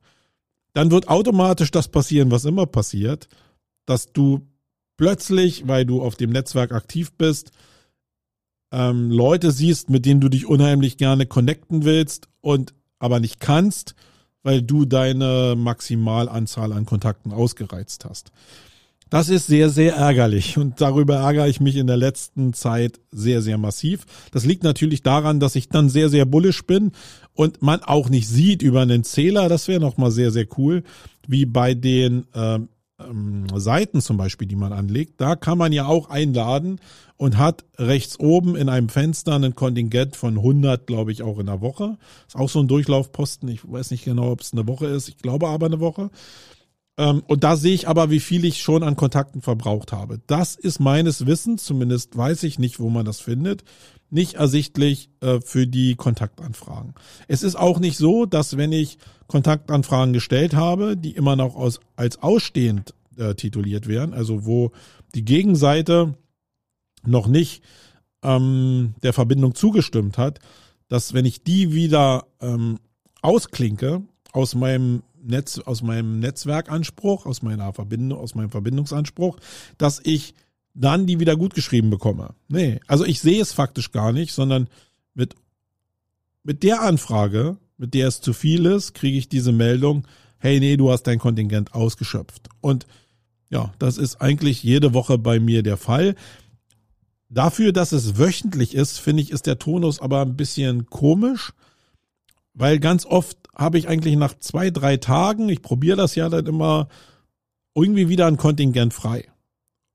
Dann 0.73 0.91
wird 0.91 1.09
automatisch 1.09 1.71
das 1.71 1.89
passieren, 1.89 2.31
was 2.31 2.45
immer 2.45 2.65
passiert, 2.65 3.27
dass 3.85 4.13
du 4.13 4.47
plötzlich, 4.95 5.67
weil 5.67 5.85
du 5.85 6.01
auf 6.01 6.15
dem 6.15 6.29
Netzwerk 6.29 6.71
aktiv 6.71 7.11
bist, 7.13 7.51
ähm, 8.71 9.11
Leute 9.11 9.51
siehst, 9.51 9.89
mit 9.89 10.05
denen 10.05 10.21
du 10.21 10.29
dich 10.29 10.45
unheimlich 10.45 10.97
gerne 10.97 11.25
connecten 11.25 11.83
willst 11.83 12.29
und 12.39 12.73
aber 12.99 13.19
nicht 13.19 13.39
kannst, 13.41 13.95
weil 14.43 14.61
du 14.61 14.85
deine 14.85 15.55
Maximalanzahl 15.57 16.71
an 16.71 16.85
Kontakten 16.85 17.33
ausgereizt 17.33 18.05
hast. 18.05 18.31
Das 19.09 19.29
ist 19.29 19.47
sehr, 19.47 19.69
sehr 19.69 19.95
ärgerlich 19.95 20.57
und 20.57 20.81
darüber 20.81 21.15
ärgere 21.15 21.47
ich 21.47 21.59
mich 21.59 21.75
in 21.75 21.87
der 21.87 21.97
letzten 21.97 22.53
Zeit 22.53 22.99
sehr, 23.11 23.41
sehr 23.41 23.57
massiv. 23.57 24.05
Das 24.31 24.45
liegt 24.45 24.63
natürlich 24.63 25.01
daran, 25.01 25.39
dass 25.39 25.55
ich 25.55 25.69
dann 25.69 25.89
sehr, 25.89 26.09
sehr 26.09 26.25
bullisch 26.25 26.63
bin 26.65 26.91
und 27.33 27.61
man 27.61 27.81
auch 27.81 28.09
nicht 28.09 28.27
sieht 28.27 28.61
über 28.61 28.81
einen 28.81 29.03
Zähler. 29.03 29.49
Das 29.49 29.67
wäre 29.67 29.79
nochmal 29.79 30.11
sehr, 30.11 30.31
sehr 30.31 30.45
cool, 30.57 30.83
wie 31.27 31.45
bei 31.45 31.73
den 31.73 32.27
ähm, 32.35 32.69
ähm, 32.99 33.47
Seiten 33.55 34.01
zum 34.01 34.17
Beispiel, 34.17 34.47
die 34.47 34.55
man 34.55 34.73
anlegt. 34.73 35.19
Da 35.21 35.35
kann 35.35 35.57
man 35.57 35.71
ja 35.71 35.85
auch 35.85 36.09
einladen 36.09 36.79
und 37.17 37.37
hat 37.37 37.65
rechts 37.77 38.19
oben 38.19 38.55
in 38.55 38.69
einem 38.69 38.89
Fenster 38.89 39.35
ein 39.35 39.55
Kontingent 39.55 40.15
von 40.15 40.37
100, 40.37 40.85
glaube 40.85 41.11
ich, 41.11 41.23
auch 41.23 41.39
in 41.39 41.47
der 41.47 41.61
Woche. 41.61 41.97
Ist 42.27 42.35
auch 42.35 42.49
so 42.49 42.59
ein 42.59 42.67
Durchlaufposten. 42.67 43.49
Ich 43.49 43.61
weiß 43.69 43.91
nicht 43.91 44.05
genau, 44.05 44.31
ob 44.31 44.41
es 44.41 44.53
eine 44.53 44.67
Woche 44.67 44.87
ist. 44.87 45.09
Ich 45.09 45.17
glaube 45.17 45.47
aber 45.47 45.65
eine 45.65 45.79
Woche. 45.79 46.11
Ähm, 46.99 47.23
und 47.27 47.45
da 47.45 47.55
sehe 47.55 47.73
ich 47.73 47.87
aber, 47.87 48.11
wie 48.11 48.19
viel 48.19 48.43
ich 48.43 48.61
schon 48.61 48.83
an 48.83 48.97
Kontakten 48.97 49.41
verbraucht 49.41 49.93
habe. 49.93 50.19
Das 50.27 50.55
ist 50.57 50.79
meines 50.79 51.25
Wissens, 51.25 51.63
zumindest 51.63 52.17
weiß 52.17 52.43
ich 52.43 52.59
nicht, 52.59 52.79
wo 52.79 52.89
man 52.89 53.05
das 53.05 53.21
findet, 53.21 53.63
nicht 54.09 54.33
ersichtlich 54.33 55.09
äh, 55.21 55.39
für 55.39 55.65
die 55.65 55.95
Kontaktanfragen. 55.95 56.95
Es 57.29 57.41
ist 57.41 57.55
auch 57.55 57.79
nicht 57.79 57.97
so, 57.97 58.25
dass 58.25 58.57
wenn 58.57 58.73
ich 58.73 58.97
Kontaktanfragen 59.27 60.11
gestellt 60.11 60.55
habe, 60.55 60.97
die 60.97 61.11
immer 61.11 61.37
noch 61.37 61.55
aus, 61.55 61.79
als 61.95 62.21
ausstehend 62.21 62.93
äh, 63.15 63.33
tituliert 63.33 63.87
werden, 63.87 64.13
also 64.13 64.45
wo 64.45 64.71
die 65.15 65.23
Gegenseite 65.23 66.15
noch 67.05 67.27
nicht 67.27 67.63
ähm, 68.23 68.95
der 69.03 69.13
Verbindung 69.13 69.55
zugestimmt 69.55 70.17
hat, 70.17 70.39
dass 70.89 71.13
wenn 71.13 71.23
ich 71.23 71.43
die 71.43 71.71
wieder 71.71 72.25
ähm, 72.41 72.77
ausklinke 73.21 74.01
aus 74.33 74.53
meinem 74.53 75.03
Netz, 75.23 75.59
aus 75.59 75.81
meinem 75.81 76.19
Netzwerkanspruch, 76.19 77.25
aus 77.25 77.41
meiner 77.41 77.73
Verbindung, 77.73 78.19
aus 78.19 78.35
meinem 78.35 78.49
Verbindungsanspruch, 78.49 79.37
dass 79.77 79.99
ich 80.03 80.33
dann 80.73 81.07
die 81.07 81.19
wieder 81.19 81.35
gut 81.35 81.53
geschrieben 81.53 81.89
bekomme. 81.89 82.35
Nee, 82.47 82.79
also 82.87 83.05
ich 83.05 83.19
sehe 83.19 83.41
es 83.41 83.51
faktisch 83.51 83.91
gar 83.91 84.11
nicht, 84.11 84.33
sondern 84.33 84.67
mit, 85.13 85.35
mit 86.43 86.63
der 86.63 86.81
Anfrage, 86.81 87.57
mit 87.77 87.93
der 87.93 88.07
es 88.07 88.21
zu 88.21 88.33
viel 88.33 88.65
ist, 88.65 88.93
kriege 88.93 89.17
ich 89.17 89.29
diese 89.29 89.51
Meldung, 89.51 90.07
hey, 90.37 90.59
nee, 90.59 90.77
du 90.77 90.91
hast 90.91 91.03
dein 91.03 91.19
Kontingent 91.19 91.73
ausgeschöpft. 91.73 92.49
Und 92.61 92.87
ja, 93.49 93.73
das 93.79 93.97
ist 93.97 94.21
eigentlich 94.21 94.63
jede 94.63 94.93
Woche 94.93 95.17
bei 95.17 95.39
mir 95.39 95.63
der 95.63 95.77
Fall. 95.77 96.15
Dafür, 97.29 97.73
dass 97.73 97.91
es 97.91 98.17
wöchentlich 98.17 98.73
ist, 98.73 98.99
finde 98.99 99.21
ich, 99.21 99.31
ist 99.31 99.47
der 99.47 99.59
Tonus 99.59 100.01
aber 100.01 100.21
ein 100.21 100.35
bisschen 100.35 100.85
komisch, 100.87 101.53
weil 102.59 102.79
ganz 102.79 103.05
oft 103.05 103.37
habe 103.55 103.77
ich 103.77 103.87
eigentlich 103.87 104.15
nach 104.17 104.37
zwei, 104.37 104.69
drei 104.69 104.97
Tagen, 104.97 105.49
ich 105.49 105.61
probiere 105.61 105.97
das 105.97 106.15
ja 106.15 106.29
dann 106.29 106.45
immer, 106.45 106.89
irgendwie 107.73 108.09
wieder 108.09 108.27
ein 108.27 108.37
Kontingent 108.37 108.93
frei. 108.93 109.25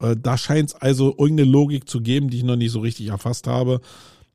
Äh, 0.01 0.17
da 0.21 0.39
scheint 0.39 0.71
es 0.71 0.75
also 0.75 1.11
irgendeine 1.11 1.51
Logik 1.51 1.89
zu 1.89 2.01
geben, 2.01 2.31
die 2.31 2.39
ich 2.39 2.43
noch 2.43 2.57
nicht 2.57 2.73
so 2.73 2.81
richtig 2.81 3.09
erfasst 3.09 3.47
habe. 3.47 3.81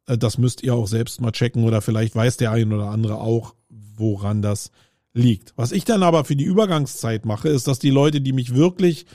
Äh, 0.05 0.17
das 0.17 0.37
müsst 0.37 0.61
ihr 0.63 0.75
auch 0.75 0.87
selbst 0.87 1.21
mal 1.21 1.31
checken 1.31 1.63
oder 1.63 1.81
vielleicht 1.81 2.15
weiß 2.15 2.37
der 2.37 2.51
ein 2.51 2.71
oder 2.71 2.89
andere 2.89 3.19
auch, 3.19 3.55
woran 3.69 4.41
das 4.41 4.71
liegt. 5.13 5.53
Was 5.55 5.71
ich 5.71 5.83
dann 5.83 6.03
aber 6.03 6.23
für 6.23 6.35
die 6.35 6.45
Übergangszeit 6.45 7.25
mache, 7.25 7.49
ist, 7.49 7.67
dass 7.67 7.79
die 7.79 7.89
Leute, 7.89 8.21
die 8.21 8.33
mich 8.33 8.53
wirklich 8.53 9.07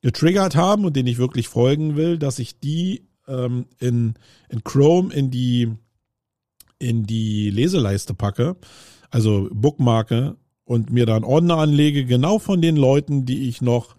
getriggert 0.00 0.56
haben 0.56 0.84
und 0.84 0.96
denen 0.96 1.08
ich 1.08 1.18
wirklich 1.18 1.48
folgen 1.48 1.96
will, 1.96 2.18
dass 2.18 2.38
ich 2.38 2.58
die 2.58 3.06
ähm, 3.28 3.66
in, 3.78 4.14
in 4.48 4.64
Chrome 4.64 5.12
in 5.12 5.30
die, 5.30 5.72
in 6.78 7.04
die 7.04 7.50
Leseleiste 7.50 8.14
packe, 8.14 8.56
also 9.10 9.48
Bookmarke 9.52 10.36
und 10.64 10.90
mir 10.90 11.06
dann 11.06 11.24
Ordner 11.24 11.58
anlege, 11.58 12.04
genau 12.04 12.38
von 12.38 12.60
den 12.60 12.76
Leuten, 12.76 13.24
die 13.24 13.48
ich 13.48 13.62
noch 13.62 13.96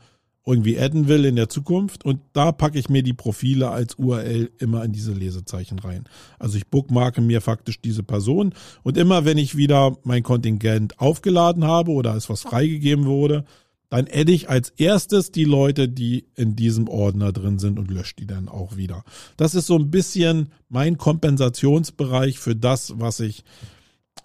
irgendwie 0.47 0.79
adden 0.79 1.09
will 1.09 1.25
in 1.25 1.35
der 1.35 1.49
Zukunft 1.49 2.05
und 2.05 2.21
da 2.31 2.53
packe 2.53 2.79
ich 2.79 2.87
mir 2.87 3.03
die 3.03 3.13
Profile 3.13 3.69
als 3.69 3.95
URL 3.95 4.49
immer 4.59 4.85
in 4.85 4.93
diese 4.93 5.11
Lesezeichen 5.11 5.77
rein. 5.77 6.05
Also 6.39 6.57
ich 6.57 6.67
bookmarke 6.67 7.19
mir 7.19 7.41
faktisch 7.41 7.81
diese 7.81 8.01
Person 8.01 8.53
und 8.81 8.97
immer 8.97 9.25
wenn 9.25 9.37
ich 9.37 9.57
wieder 9.57 9.97
mein 10.03 10.23
Kontingent 10.23 10.99
aufgeladen 10.99 11.65
habe 11.65 11.91
oder 11.91 12.15
es 12.15 12.29
was 12.29 12.43
freigegeben 12.43 13.05
wurde, 13.05 13.43
dann 13.89 14.07
adde 14.11 14.31
ich 14.31 14.49
als 14.49 14.69
erstes 14.71 15.31
die 15.31 15.45
Leute, 15.45 15.87
die 15.87 16.25
in 16.35 16.55
diesem 16.55 16.87
Ordner 16.89 17.31
drin 17.31 17.57
sind 17.57 17.79
und 17.79 17.89
lösche 17.89 18.15
die 18.15 18.27
dann 18.27 18.49
auch 18.49 18.75
wieder. 18.75 19.03
Das 19.37 19.55
ist 19.55 19.67
so 19.67 19.77
ein 19.77 19.91
bisschen 19.91 20.49
mein 20.69 20.97
Kompensationsbereich 20.97 22.39
für 22.39 22.55
das, 22.55 22.99
was 22.99 23.19
ich, 23.21 23.43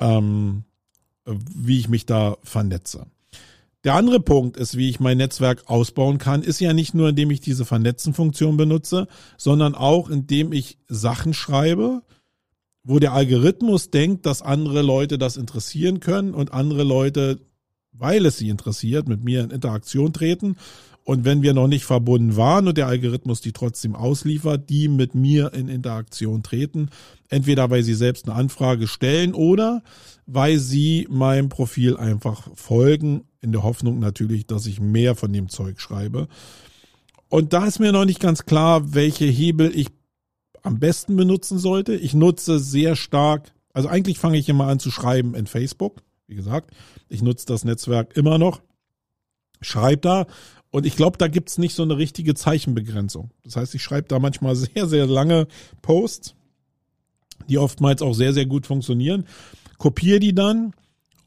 ähm, 0.01 0.65
wie 1.25 1.79
ich 1.79 1.89
mich 1.89 2.07
da 2.07 2.37
vernetze. 2.43 3.07
Der 3.85 3.95
andere 3.95 4.21
Punkt 4.21 4.57
ist, 4.57 4.77
wie 4.77 4.89
ich 4.89 5.01
mein 5.01 5.19
Netzwerk 5.19 5.69
ausbauen 5.69 6.19
kann, 6.19 6.43
ist 6.43 6.61
ja 6.61 6.73
nicht 6.73 6.95
nur, 6.95 7.09
indem 7.09 7.31
ich 7.33 7.41
diese 7.41 7.65
Vernetzen-Funktion 7.65 8.57
benutze, 8.57 9.09
sondern 9.37 9.75
auch, 9.75 10.09
indem 10.09 10.53
ich 10.53 10.79
Sachen 10.89 11.35
schreibe, 11.35 12.03
wo 12.85 12.99
der 12.99 13.13
Algorithmus 13.13 13.91
denkt, 13.91 14.27
dass 14.27 14.43
andere 14.43 14.83
Leute 14.83 15.19
das 15.19 15.37
interessieren 15.37 16.01
können 16.01 16.35
und 16.35 16.53
andere 16.53 16.85
Leute, 16.85 17.41
weil 17.93 18.27
es 18.27 18.39
sie 18.39 18.49
interessiert, 18.49 19.09
mit 19.09 19.23
mir 19.23 19.45
in 19.45 19.51
Interaktion 19.51 20.13
treten. 20.13 20.57
Und 21.05 21.25
wenn 21.25 21.43
wir 21.43 21.53
noch 21.53 21.67
nicht 21.67 21.85
verbunden 21.85 22.37
waren 22.37 22.69
und 22.69 22.79
der 22.79 22.87
Algorithmus 22.87 23.41
die 23.41 23.53
trotzdem 23.53 23.97
ausliefert, 23.97 24.71
die 24.71 24.87
mit 24.89 25.15
mir 25.15 25.53
in 25.53 25.69
Interaktion 25.69 26.43
treten, 26.43 26.91
entweder 27.29 27.71
weil 27.71 27.83
sie 27.83 27.95
selbst 27.95 28.29
eine 28.29 28.37
Anfrage 28.37 28.87
stellen 28.87 29.35
oder 29.35 29.83
weil 30.27 30.59
sie 30.59 31.09
meinem 31.11 31.49
Profil 31.49 31.97
einfach 31.97 32.49
folgen 32.55 33.25
in 33.41 33.51
der 33.51 33.65
Hoffnung 33.65 33.99
natürlich, 33.99 34.47
dass 34.47 34.67
ich 34.67 34.81
mehr 34.81 35.17
von 35.17 35.33
dem 35.33 35.49
Zeug 35.49 35.81
schreibe. 35.81 36.29
Und 37.29 37.53
da 37.53 37.67
ist 37.67 37.81
mir 37.81 37.93
noch 37.93 38.05
nicht 38.05 38.21
ganz 38.21 38.45
klar, 38.45 38.95
welche 38.95 39.25
Hebel 39.25 39.73
ich 39.75 39.89
am 40.63 40.79
besten 40.79 41.17
benutzen 41.17 41.59
sollte. 41.59 41.95
Ich 41.95 42.15
nutze 42.15 42.61
sehr 42.61 42.95
stark, 42.95 43.53
also 43.73 43.89
eigentlich 43.89 44.19
fange 44.19 44.39
ich 44.39 44.49
immer 44.49 44.67
an 44.67 44.79
zu 44.79 44.91
schreiben 44.91 45.35
in 45.35 45.47
Facebook. 45.47 46.03
Wie 46.29 46.37
gesagt, 46.37 46.71
ich 47.13 47.23
nutze 47.23 47.47
das 47.47 47.65
Netzwerk 47.65 48.17
immer 48.17 48.39
noch. 48.39 48.63
Schreibe 49.61 50.01
da 50.01 50.27
und 50.71 50.87
ich 50.87 50.97
glaube, 50.97 51.19
da 51.19 51.29
gibt's 51.29 51.59
nicht 51.59 51.75
so 51.75 51.83
eine 51.83 51.99
richtige 51.99 52.35
Zeichenbegrenzung. 52.35 53.31
Das 53.45 53.57
heißt, 53.57 53.75
ich 53.75 53.83
schreibe 53.83 54.09
da 54.09 54.19
manchmal 54.19 54.57
sehr, 54.57 54.87
sehr 54.87 55.07
lange 55.07 55.47
Posts, 55.83 56.35
die 57.49 57.59
oftmals 57.59 58.03
auch 58.03 58.15
sehr, 58.15 58.33
sehr 58.33 58.47
gut 58.47 58.67
funktionieren. 58.67 59.27
Kopiere 59.79 60.19
die 60.19 60.35
dann 60.35 60.73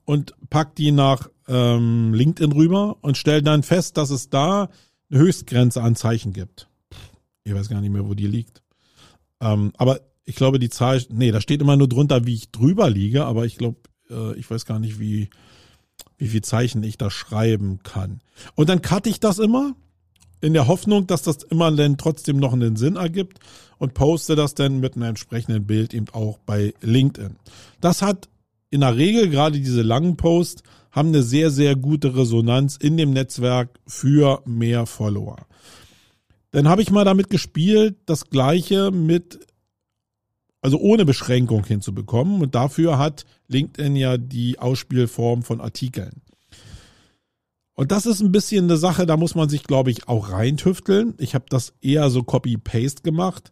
und 0.05 0.33
pack 0.49 0.75
die 0.75 0.91
nach 0.91 1.29
ähm, 1.47 2.13
LinkedIn 2.13 2.51
rüber 2.51 2.97
und 3.01 3.17
stelle 3.17 3.43
dann 3.43 3.61
fest, 3.61 3.97
dass 3.97 4.09
es 4.09 4.29
da 4.29 4.69
eine 5.11 5.19
Höchstgrenze 5.19 5.81
an 5.81 5.95
Zeichen 5.95 6.33
gibt. 6.33 6.67
Ich 7.43 7.53
weiß 7.53 7.69
gar 7.69 7.81
nicht 7.81 7.91
mehr, 7.91 8.07
wo 8.07 8.15
die 8.15 8.27
liegt. 8.27 8.63
Ähm, 9.39 9.71
aber 9.77 9.99
ich 10.23 10.35
glaube, 10.35 10.57
die 10.57 10.69
Zahl, 10.69 11.03
nee, 11.09 11.31
da 11.31 11.39
steht 11.39 11.61
immer 11.61 11.77
nur 11.77 11.87
drunter, 11.87 12.25
wie 12.25 12.33
ich 12.33 12.49
drüber 12.49 12.89
liege, 12.89 13.25
aber 13.25 13.45
ich 13.45 13.57
glaube, 13.57 13.77
äh, 14.09 14.33
ich 14.35 14.49
weiß 14.49 14.65
gar 14.65 14.79
nicht, 14.79 14.99
wie, 14.99 15.29
wie 16.17 16.28
viel 16.28 16.41
Zeichen 16.41 16.84
ich 16.84 16.97
da 16.97 17.10
schreiben 17.10 17.80
kann. 17.84 18.21
Und 18.56 18.69
dann 18.69 18.82
cutte 18.82 19.10
ich 19.10 19.19
das 19.19 19.39
immer 19.39 19.75
in 20.41 20.54
der 20.54 20.67
Hoffnung, 20.67 21.08
dass 21.08 21.23
das 21.23 21.43
immer 21.43 21.71
dann 21.71 21.97
trotzdem 21.97 22.38
noch 22.38 22.54
einen 22.54 22.75
Sinn 22.75 22.95
ergibt 22.95 23.39
und 23.78 23.93
poste 23.93 24.36
das 24.36 24.54
dann 24.54 24.80
mit 24.80 24.95
einem 24.95 25.10
entsprechenden 25.10 25.65
Bild 25.65 25.93
eben 25.93 26.08
auch 26.12 26.38
bei 26.45 26.73
LinkedIn. 26.82 27.38
Das 27.82 28.01
hat 28.01 28.30
in 28.69 28.82
der 28.82 28.97
Regel 28.97 29.30
gerade 29.30 29.60
diese 29.60 29.82
langen 29.82 30.17
Posts 30.17 30.63
haben 30.91 31.10
eine 31.10 31.23
sehr, 31.23 31.51
sehr 31.51 31.75
gute 31.75 32.15
Resonanz 32.15 32.78
in 32.78 32.95
dem 32.97 33.12
Netzwerk 33.12 33.69
für 33.86 34.41
mehr 34.45 34.86
Follower. 34.86 35.45
Dann 36.51 36.69
habe 36.69 36.82
ich 36.82 36.89
mal 36.89 37.04
damit 37.04 37.30
gespielt, 37.30 37.97
das 38.06 38.30
gleiche 38.30 38.91
mit, 38.91 39.39
also 40.65 40.80
ohne 40.80 41.06
Beschränkung 41.06 41.63
hinzubekommen. 41.63 42.41
Und 42.41 42.56
dafür 42.56 42.97
hat 42.97 43.23
LinkedIn 43.49 43.95
ja 43.95 44.17
die 44.17 44.58
Ausspielform 44.58 45.43
von 45.43 45.62
Artikeln. 45.62 46.23
Und 47.75 47.91
das 47.91 48.08
ist 48.08 48.19
ein 48.19 48.32
bisschen 48.32 48.65
eine 48.65 48.78
Sache, 48.78 49.06
da 49.06 49.15
muss 49.15 49.36
man 49.36 49.47
sich, 49.47 49.63
glaube 49.63 49.91
ich, 49.91 50.08
auch 50.08 50.32
reintüfteln. 50.32 51.13
Ich 51.19 51.36
habe 51.36 51.45
das 51.49 51.75
eher 51.82 52.10
so 52.10 52.23
Copy-Paste 52.23 53.04
gemacht 53.04 53.51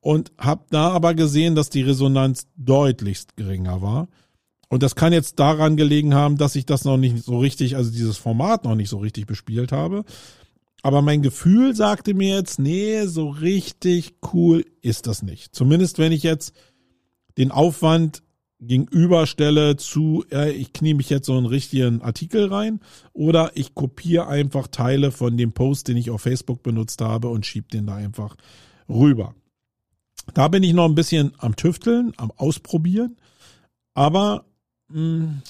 und 0.00 0.32
habe 0.38 0.64
da 0.70 0.88
aber 0.88 1.12
gesehen, 1.12 1.54
dass 1.54 1.68
die 1.68 1.82
Resonanz 1.82 2.46
deutlichst 2.56 3.36
geringer 3.36 3.82
war. 3.82 4.08
Und 4.70 4.82
das 4.82 4.94
kann 4.94 5.12
jetzt 5.12 5.38
daran 5.38 5.76
gelegen 5.76 6.14
haben, 6.14 6.38
dass 6.38 6.56
ich 6.56 6.64
das 6.64 6.86
noch 6.86 6.96
nicht 6.96 7.22
so 7.22 7.40
richtig, 7.40 7.76
also 7.76 7.90
dieses 7.90 8.16
Format 8.16 8.64
noch 8.64 8.74
nicht 8.74 8.88
so 8.88 8.96
richtig 8.98 9.26
bespielt 9.26 9.70
habe. 9.70 10.04
Aber 10.84 11.00
mein 11.00 11.22
Gefühl 11.22 11.74
sagte 11.74 12.12
mir 12.12 12.36
jetzt, 12.36 12.58
nee, 12.58 13.06
so 13.06 13.30
richtig 13.30 14.16
cool 14.34 14.66
ist 14.82 15.06
das 15.06 15.22
nicht. 15.22 15.54
Zumindest 15.54 15.98
wenn 15.98 16.12
ich 16.12 16.22
jetzt 16.22 16.54
den 17.38 17.50
Aufwand 17.50 18.22
gegenüberstelle 18.60 19.76
zu, 19.76 20.26
äh, 20.30 20.52
ich 20.52 20.74
knie 20.74 20.92
mich 20.92 21.08
jetzt 21.08 21.24
so 21.24 21.38
einen 21.38 21.46
richtigen 21.46 22.02
Artikel 22.02 22.52
rein 22.52 22.80
oder 23.14 23.52
ich 23.54 23.74
kopiere 23.74 24.28
einfach 24.28 24.68
Teile 24.68 25.10
von 25.10 25.38
dem 25.38 25.52
Post, 25.52 25.88
den 25.88 25.96
ich 25.96 26.10
auf 26.10 26.20
Facebook 26.20 26.62
benutzt 26.62 27.00
habe 27.00 27.28
und 27.28 27.46
schiebe 27.46 27.68
den 27.68 27.86
da 27.86 27.94
einfach 27.94 28.36
rüber. 28.86 29.34
Da 30.34 30.48
bin 30.48 30.62
ich 30.62 30.74
noch 30.74 30.84
ein 30.84 30.94
bisschen 30.94 31.32
am 31.38 31.56
Tüfteln, 31.56 32.12
am 32.18 32.30
Ausprobieren. 32.30 33.16
Aber 33.94 34.44
hm, 34.92 35.40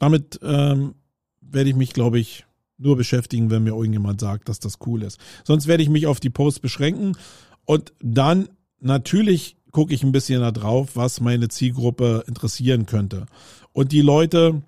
damit 0.00 0.40
ähm, 0.42 0.96
werde 1.40 1.70
ich 1.70 1.76
mich, 1.76 1.92
glaube 1.92 2.18
ich, 2.18 2.44
nur 2.78 2.96
beschäftigen, 2.96 3.50
wenn 3.50 3.64
mir 3.64 3.74
irgendjemand 3.74 4.20
sagt, 4.20 4.48
dass 4.48 4.60
das 4.60 4.78
cool 4.86 5.02
ist. 5.02 5.18
Sonst 5.44 5.66
werde 5.66 5.82
ich 5.82 5.88
mich 5.88 6.06
auf 6.06 6.20
die 6.20 6.30
Posts 6.30 6.60
beschränken 6.60 7.16
und 7.64 7.92
dann 8.00 8.48
natürlich 8.80 9.56
gucke 9.70 9.92
ich 9.92 10.02
ein 10.04 10.12
bisschen 10.12 10.40
da 10.40 10.52
drauf, 10.52 10.90
was 10.94 11.20
meine 11.20 11.48
Zielgruppe 11.48 12.24
interessieren 12.26 12.86
könnte. 12.86 13.26
Und 13.72 13.92
die 13.92 14.02
Leute, 14.02 14.62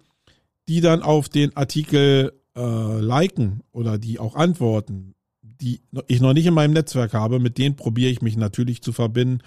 die 0.68 0.80
dann 0.80 1.02
auf 1.02 1.28
den 1.28 1.56
Artikel 1.56 2.32
äh, 2.56 3.00
liken 3.00 3.62
oder 3.72 3.98
die 3.98 4.18
auch 4.18 4.34
antworten, 4.34 5.14
die 5.42 5.80
ich 6.08 6.20
noch 6.20 6.32
nicht 6.32 6.46
in 6.46 6.54
meinem 6.54 6.72
Netzwerk 6.72 7.14
habe, 7.14 7.38
mit 7.38 7.56
denen 7.56 7.76
probiere 7.76 8.10
ich 8.10 8.20
mich 8.20 8.36
natürlich 8.36 8.82
zu 8.82 8.92
verbinden. 8.92 9.42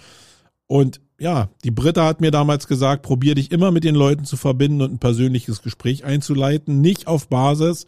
Und 0.66 1.02
ja, 1.20 1.50
die 1.64 1.72
Britta 1.72 2.06
hat 2.06 2.22
mir 2.22 2.32
damals 2.32 2.68
gesagt, 2.68 3.02
probier 3.02 3.36
dich 3.36 3.52
immer 3.52 3.72
mit 3.72 3.84
den 3.84 3.96
Leuten 3.96 4.24
zu 4.24 4.38
verbinden 4.38 4.82
und 4.82 4.94
ein 4.94 5.00
persönliches 5.00 5.62
Gespräch 5.62 6.06
einzuleiten, 6.06 6.80
nicht 6.80 7.08
auf 7.08 7.28
Basis 7.28 7.86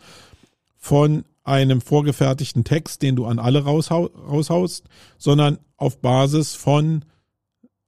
von 0.82 1.24
einem 1.44 1.80
vorgefertigten 1.80 2.64
Text, 2.64 3.02
den 3.02 3.16
du 3.16 3.26
an 3.26 3.40
alle 3.40 3.64
raushaust, 3.64 4.84
sondern 5.18 5.60
auf 5.78 6.02
Basis 6.02 6.56
von 6.56 7.06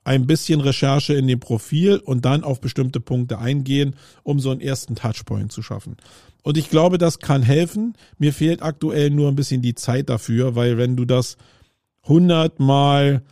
ein 0.05 0.27
bisschen 0.27 0.61
Recherche 0.61 1.13
in 1.13 1.27
dem 1.27 1.39
Profil 1.39 1.97
und 1.97 2.25
dann 2.25 2.43
auf 2.43 2.61
bestimmte 2.61 2.99
Punkte 2.99 3.39
eingehen, 3.39 3.95
um 4.23 4.39
so 4.39 4.51
einen 4.51 4.61
ersten 4.61 4.95
Touchpoint 4.95 5.51
zu 5.51 5.61
schaffen. 5.61 5.97
Und 6.43 6.57
ich 6.57 6.69
glaube, 6.69 6.97
das 6.97 7.19
kann 7.19 7.41
helfen. 7.41 7.95
Mir 8.17 8.33
fehlt 8.33 8.61
aktuell 8.61 9.09
nur 9.09 9.29
ein 9.29 9.35
bisschen 9.35 9.61
die 9.61 9.75
Zeit 9.75 10.09
dafür, 10.09 10.55
weil 10.55 10.77
wenn 10.77 10.95
du 10.95 11.05
das 11.05 11.37
100 12.03 12.59
mal 12.59 13.23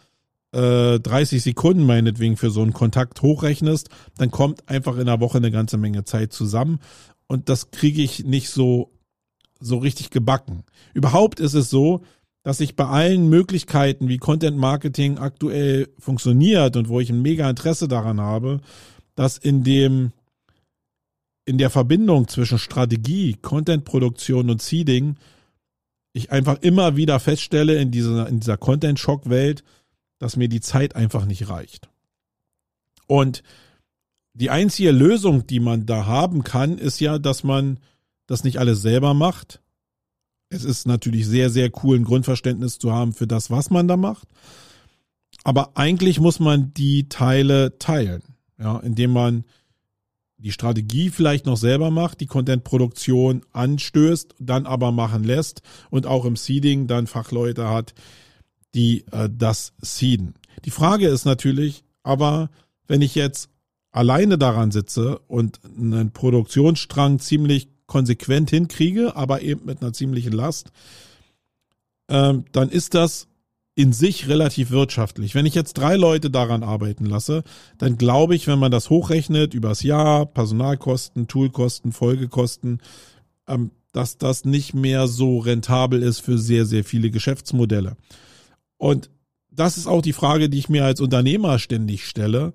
äh, 0.54 1.00
30 1.00 1.44
Sekunden 1.44 1.86
meinetwegen 1.86 2.38
für 2.38 2.52
so 2.52 2.62
einen 2.62 2.74
Kontakt 2.74 3.22
hochrechnest, 3.22 3.90
dann 4.18 4.32
kommt 4.32 4.70
einfach 4.70 4.98
in 4.98 5.08
der 5.08 5.20
Woche 5.20 5.40
eine 5.40 5.52
ganze 5.52 5.78
Menge 5.78 6.06
Zeit 6.06 6.32
zusammen 6.32 6.80
und 7.28 7.50
das 7.50 7.72
kriege 7.72 8.02
ich 8.02 8.24
nicht 8.24 8.50
so 8.50 8.92
so 9.62 9.78
richtig 9.78 10.10
gebacken. 10.10 10.64
Überhaupt 10.94 11.40
ist 11.40 11.54
es 11.54 11.70
so, 11.70 12.02
dass 12.44 12.60
ich 12.60 12.76
bei 12.76 12.86
allen 12.86 13.30
Möglichkeiten, 13.30 14.10
wie 14.10 14.18
Content 14.18 14.58
Marketing 14.58 15.18
aktuell 15.18 15.90
funktioniert 16.00 16.76
und 16.76 16.90
wo 16.90 17.00
ich 17.00 17.10
ein 17.10 17.22
mega 17.22 17.50
Interesse 17.50 17.88
daran 17.88 18.20
habe, 18.20 18.62
dass 19.16 19.38
in 19.38 19.64
dem 19.64 20.12
in 21.46 21.58
der 21.58 21.70
Verbindung 21.70 22.28
zwischen 22.28 22.60
Strategie, 22.60 23.36
Content-Produktion 23.42 24.50
und 24.50 24.62
Seeding 24.62 25.18
ich 26.14 26.32
einfach 26.32 26.62
immer 26.62 26.98
wieder 26.98 27.20
feststelle 27.20 27.80
in 27.80 27.92
dieser, 27.92 28.28
in 28.28 28.40
dieser 28.40 28.58
Content-Shock-Welt, 28.58 29.64
dass 30.20 30.38
mir 30.38 30.50
die 30.50 30.62
Zeit 30.62 30.96
einfach 30.96 31.26
nicht 31.26 31.50
reicht. 31.50 31.90
Und 33.08 33.44
die 34.34 34.50
einzige 34.50 34.92
Lösung, 34.92 35.48
die 35.48 35.60
man 35.60 35.86
da 35.86 36.06
haben 36.06 36.44
kann, 36.44 36.78
ist 36.78 37.00
ja, 37.00 37.18
dass 37.18 37.44
man 37.44 37.80
das 38.32 38.44
nicht 38.44 38.60
alles 38.60 38.82
selber 38.82 39.14
macht. 39.14 39.62
Es 40.50 40.64
ist 40.64 40.88
natürlich 40.88 41.28
sehr, 41.28 41.50
sehr 41.50 41.70
cool, 41.84 41.98
ein 41.98 42.04
Grundverständnis 42.04 42.80
zu 42.80 42.92
haben 42.92 43.14
für 43.14 43.28
das, 43.28 43.52
was 43.52 43.70
man 43.70 43.88
da 43.88 43.98
macht. 43.98 44.28
Aber 45.44 45.72
eigentlich 45.76 46.20
muss 46.20 46.40
man 46.40 46.74
die 46.74 47.10
Teile 47.10 47.78
teilen, 47.78 48.24
ja, 48.60 48.78
indem 48.80 49.12
man 49.12 49.46
die 50.38 50.52
Strategie 50.52 51.10
vielleicht 51.10 51.46
noch 51.46 51.58
selber 51.58 51.92
macht, 51.92 52.20
die 52.20 52.26
Content-Produktion 52.26 53.44
anstößt, 53.52 54.36
dann 54.40 54.66
aber 54.66 54.92
machen 54.92 55.24
lässt 55.24 55.62
und 55.90 56.08
auch 56.08 56.26
im 56.26 56.36
Seeding 56.36 56.88
dann 56.88 57.08
Fachleute 57.08 57.70
hat, 57.70 57.94
die 58.74 59.06
äh, 59.12 59.30
das 59.32 59.74
seeden. 59.82 60.34
Die 60.66 60.72
Frage 60.72 61.08
ist 61.08 61.26
natürlich, 61.26 61.84
aber 62.02 62.50
wenn 62.88 63.02
ich 63.02 63.14
jetzt 63.14 63.50
alleine 63.92 64.38
daran 64.38 64.72
sitze 64.72 65.20
und 65.28 65.60
einen 65.64 66.12
Produktionsstrang 66.12 67.20
ziemlich 67.20 67.71
konsequent 67.92 68.50
hinkriege, 68.50 69.18
aber 69.18 69.42
eben 69.42 69.66
mit 69.66 69.82
einer 69.82 69.92
ziemlichen 69.92 70.32
Last, 70.32 70.72
ähm, 72.10 72.46
dann 72.54 72.70
ist 72.70 72.94
das 72.94 73.28
in 73.76 73.92
sich 73.92 74.30
relativ 74.30 74.72
wirtschaftlich. 74.72 75.36
Wenn 75.36 75.46
ich 75.46 75.56
jetzt 75.56 75.74
drei 75.74 75.98
Leute 75.98 76.30
daran 76.30 76.64
arbeiten 76.64 77.06
lasse, 77.06 77.44
dann 77.78 77.98
glaube 77.98 78.34
ich, 78.34 78.48
wenn 78.48 78.60
man 78.60 78.72
das 78.72 78.90
hochrechnet 78.90 79.54
übers 79.54 79.84
Jahr, 79.84 80.26
Personalkosten, 80.26 81.28
Toolkosten, 81.28 81.92
Folgekosten, 81.92 82.80
ähm, 83.46 83.72
dass 83.92 84.18
das 84.18 84.46
nicht 84.46 84.74
mehr 84.74 85.10
so 85.10 85.40
rentabel 85.40 86.02
ist 86.02 86.20
für 86.20 86.38
sehr, 86.38 86.66
sehr 86.66 86.86
viele 86.86 87.12
Geschäftsmodelle. 87.12 87.98
Und 88.78 89.10
das 89.52 89.76
ist 89.76 89.88
auch 89.88 90.02
die 90.02 90.14
Frage, 90.14 90.50
die 90.50 90.60
ich 90.60 90.70
mir 90.70 90.86
als 90.86 91.02
Unternehmer 91.02 91.60
ständig 91.60 92.08
stelle. 92.08 92.54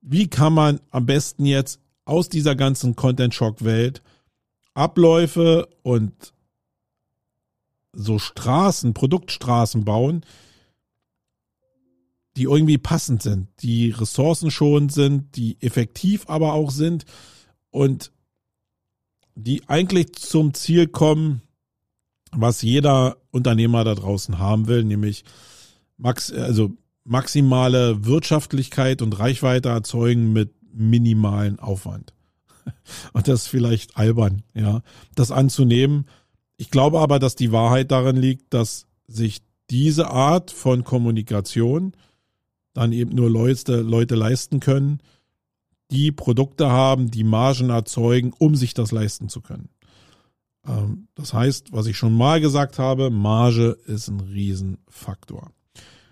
Wie 0.00 0.28
kann 0.28 0.54
man 0.54 0.80
am 0.90 1.04
besten 1.04 1.44
jetzt 1.44 1.83
aus 2.04 2.28
dieser 2.28 2.54
ganzen 2.54 2.96
Content-Shock-Welt 2.96 4.02
Abläufe 4.74 5.68
und 5.82 6.34
so 7.92 8.18
Straßen, 8.18 8.92
Produktstraßen 8.92 9.84
bauen, 9.84 10.24
die 12.36 12.42
irgendwie 12.42 12.78
passend 12.78 13.22
sind, 13.22 13.48
die 13.60 13.90
ressourcenschonend 13.90 14.92
sind, 14.92 15.36
die 15.36 15.56
effektiv 15.60 16.24
aber 16.28 16.54
auch 16.54 16.72
sind 16.72 17.04
und 17.70 18.10
die 19.36 19.62
eigentlich 19.68 20.14
zum 20.14 20.54
Ziel 20.54 20.88
kommen, 20.88 21.42
was 22.32 22.62
jeder 22.62 23.16
Unternehmer 23.30 23.84
da 23.84 23.94
draußen 23.94 24.38
haben 24.38 24.66
will, 24.66 24.82
nämlich 24.82 25.24
max, 25.96 26.32
also 26.32 26.76
maximale 27.04 28.04
Wirtschaftlichkeit 28.04 29.02
und 29.02 29.18
Reichweite 29.18 29.68
erzeugen 29.68 30.32
mit 30.32 30.52
minimalen 30.74 31.58
Aufwand. 31.58 32.12
Und 33.12 33.28
das 33.28 33.42
ist 33.42 33.48
vielleicht 33.48 33.96
albern, 33.96 34.42
ja, 34.54 34.82
das 35.14 35.30
anzunehmen, 35.30 36.06
ich 36.56 36.70
glaube 36.70 37.00
aber, 37.00 37.18
dass 37.18 37.34
die 37.34 37.52
Wahrheit 37.52 37.90
darin 37.90 38.16
liegt, 38.16 38.54
dass 38.54 38.86
sich 39.06 39.42
diese 39.70 40.10
Art 40.10 40.50
von 40.50 40.84
Kommunikation 40.84 41.92
dann 42.74 42.92
eben 42.92 43.14
nur 43.14 43.30
Leute, 43.30 43.80
Leute 43.80 44.14
leisten 44.14 44.60
können, 44.60 45.00
die 45.90 46.12
Produkte 46.12 46.70
haben, 46.70 47.10
die 47.10 47.24
Margen 47.24 47.70
erzeugen, 47.70 48.32
um 48.38 48.56
sich 48.56 48.74
das 48.74 48.92
leisten 48.92 49.28
zu 49.28 49.40
können. 49.40 49.68
Ähm, 50.66 51.08
das 51.14 51.32
heißt, 51.32 51.72
was 51.72 51.86
ich 51.86 51.96
schon 51.96 52.14
mal 52.14 52.40
gesagt 52.40 52.78
habe, 52.78 53.10
Marge 53.10 53.76
ist 53.86 54.08
ein 54.08 54.20
Riesenfaktor. 54.20 55.50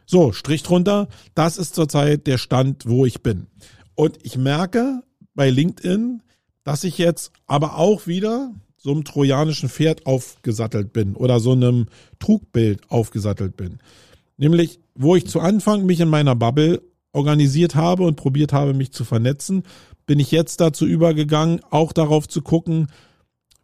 So, 0.07 0.33
Strich 0.33 0.63
drunter, 0.63 1.09
das 1.35 1.57
ist 1.57 1.75
zurzeit 1.75 2.27
der 2.27 2.39
Stand, 2.39 2.87
wo 2.87 3.07
ich 3.07 3.23
bin. 3.23 3.47
Und 3.95 4.19
ich 4.23 4.37
merke 4.37 5.03
bei 5.35 5.51
LinkedIn, 5.51 6.23
dass 6.65 6.85
ich 6.85 6.99
jetzt 6.99 7.33
aber 7.47 7.77
auch 7.77 8.07
wieder 8.07 8.53
so 8.77 8.91
einem 8.91 9.05
trojanischen 9.05 9.69
Pferd 9.69 10.07
aufgesattelt 10.07 10.93
bin 10.93 11.15
oder 11.15 11.41
so 11.41 11.53
einem 11.53 11.87
Trugbild 12.19 12.91
aufgesattelt 12.91 13.57
bin. 13.57 13.79
Nämlich, 14.37 14.81
wo 14.95 15.15
ich 15.15 15.27
zu 15.27 15.41
Anfang 15.41 15.87
mich 15.87 16.01
in 16.01 16.09
meiner 16.09 16.35
Bubble 16.35 16.83
organisiert 17.13 17.75
habe 17.75 18.03
und 18.05 18.17
probiert 18.17 18.53
habe, 18.53 18.75
mich 18.75 18.93
zu 18.93 19.05
vernetzen, 19.05 19.63
bin 20.07 20.19
ich 20.19 20.31
jetzt 20.31 20.61
dazu 20.61 20.87
übergegangen, 20.87 21.61
auch 21.71 21.93
darauf 21.93 22.27
zu 22.27 22.43
gucken, 22.43 22.89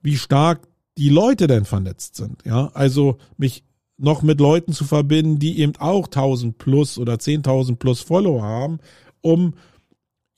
wie 0.03 0.17
stark 0.17 0.69
die 0.97 1.09
Leute 1.09 1.47
denn 1.47 1.65
vernetzt 1.65 2.17
sind. 2.17 2.45
Ja, 2.45 2.71
also 2.75 3.19
mich 3.37 3.65
noch 3.97 4.23
mit 4.23 4.41
Leuten 4.41 4.73
zu 4.73 4.85
verbinden, 4.85 5.39
die 5.39 5.59
eben 5.59 5.75
auch 5.79 6.07
1000 6.07 6.59
plus 6.59 6.99
oder 6.99 7.15
10.000 7.15 7.77
plus 7.77 8.01
Follower 8.01 8.43
haben, 8.43 8.79
um 9.21 9.55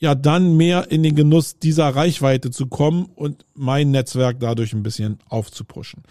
ja 0.00 0.14
dann 0.14 0.56
mehr 0.56 0.90
in 0.90 1.02
den 1.02 1.14
Genuss 1.14 1.58
dieser 1.58 1.88
Reichweite 1.88 2.50
zu 2.50 2.66
kommen 2.66 3.06
und 3.14 3.44
mein 3.54 3.90
Netzwerk 3.90 4.40
dadurch 4.40 4.72
ein 4.72 4.82
bisschen 4.82 5.18
aufzupuschen. 5.28 6.02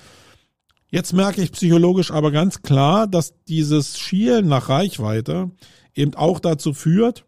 Jetzt 0.92 1.14
merke 1.14 1.42
ich 1.42 1.52
psychologisch 1.52 2.12
aber 2.12 2.32
ganz 2.32 2.62
klar, 2.62 3.08
dass 3.08 3.34
dieses 3.48 4.00
Schielen 4.00 4.48
nach 4.48 4.70
Reichweite 4.70 5.52
eben 5.94 6.14
auch 6.16 6.40
dazu 6.40 6.74
führt, 6.74 7.26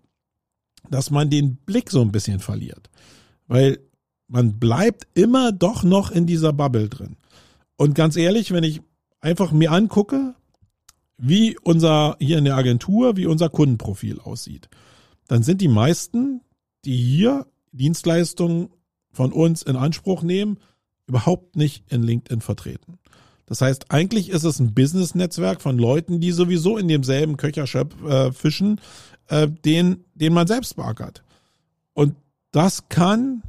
dass 0.89 1.11
man 1.11 1.29
den 1.29 1.57
Blick 1.57 1.89
so 1.91 2.01
ein 2.01 2.11
bisschen 2.11 2.39
verliert. 2.39 2.89
Weil 3.47 3.79
man 4.27 4.59
bleibt 4.59 5.07
immer 5.13 5.51
doch 5.51 5.83
noch 5.83 6.11
in 6.11 6.25
dieser 6.25 6.53
Bubble 6.53 6.89
drin. 6.89 7.17
Und 7.75 7.95
ganz 7.95 8.15
ehrlich, 8.15 8.51
wenn 8.51 8.63
ich 8.63 8.81
einfach 9.19 9.51
mir 9.51 9.71
angucke, 9.71 10.35
wie 11.17 11.57
unser 11.59 12.17
hier 12.19 12.37
in 12.37 12.45
der 12.45 12.55
Agentur, 12.55 13.17
wie 13.17 13.25
unser 13.25 13.49
Kundenprofil 13.49 14.19
aussieht, 14.19 14.69
dann 15.27 15.43
sind 15.43 15.61
die 15.61 15.67
meisten 15.67 16.41
die 16.85 16.97
hier 16.97 17.47
Dienstleistungen 17.71 18.69
von 19.11 19.31
uns 19.31 19.61
in 19.61 19.75
Anspruch 19.75 20.23
nehmen, 20.23 20.57
überhaupt 21.07 21.55
nicht 21.55 21.83
in 21.91 22.03
LinkedIn 22.03 22.41
vertreten. 22.41 22.97
Das 23.45 23.59
heißt, 23.59 23.91
eigentlich 23.91 24.29
ist 24.29 24.45
es 24.45 24.59
ein 24.59 24.73
Business-Netzwerk 24.73 25.61
von 25.61 25.77
Leuten, 25.77 26.21
die 26.21 26.31
sowieso 26.31 26.77
in 26.77 26.87
demselben 26.87 27.35
Köcherschöpf 27.35 28.01
äh, 28.03 28.31
fischen, 28.31 28.79
äh, 29.27 29.49
den, 29.49 30.05
den 30.15 30.33
man 30.33 30.47
selbst 30.47 30.77
beackert. 30.77 31.23
Und 31.93 32.15
das 32.51 32.87
kann 32.87 33.43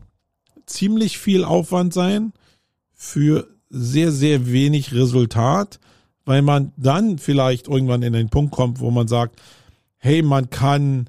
ziemlich 0.66 1.18
viel 1.18 1.44
Aufwand 1.44 1.94
sein 1.94 2.32
für 2.92 3.48
sehr, 3.68 4.10
sehr 4.10 4.50
wenig 4.50 4.92
Resultat, 4.92 5.78
weil 6.24 6.42
man 6.42 6.72
dann 6.76 7.18
vielleicht 7.18 7.68
irgendwann 7.68 8.02
in 8.02 8.12
den 8.12 8.28
Punkt 8.28 8.52
kommt, 8.52 8.80
wo 8.80 8.90
man 8.90 9.08
sagt, 9.08 9.40
hey, 9.98 10.22
man 10.22 10.50
kann 10.50 11.08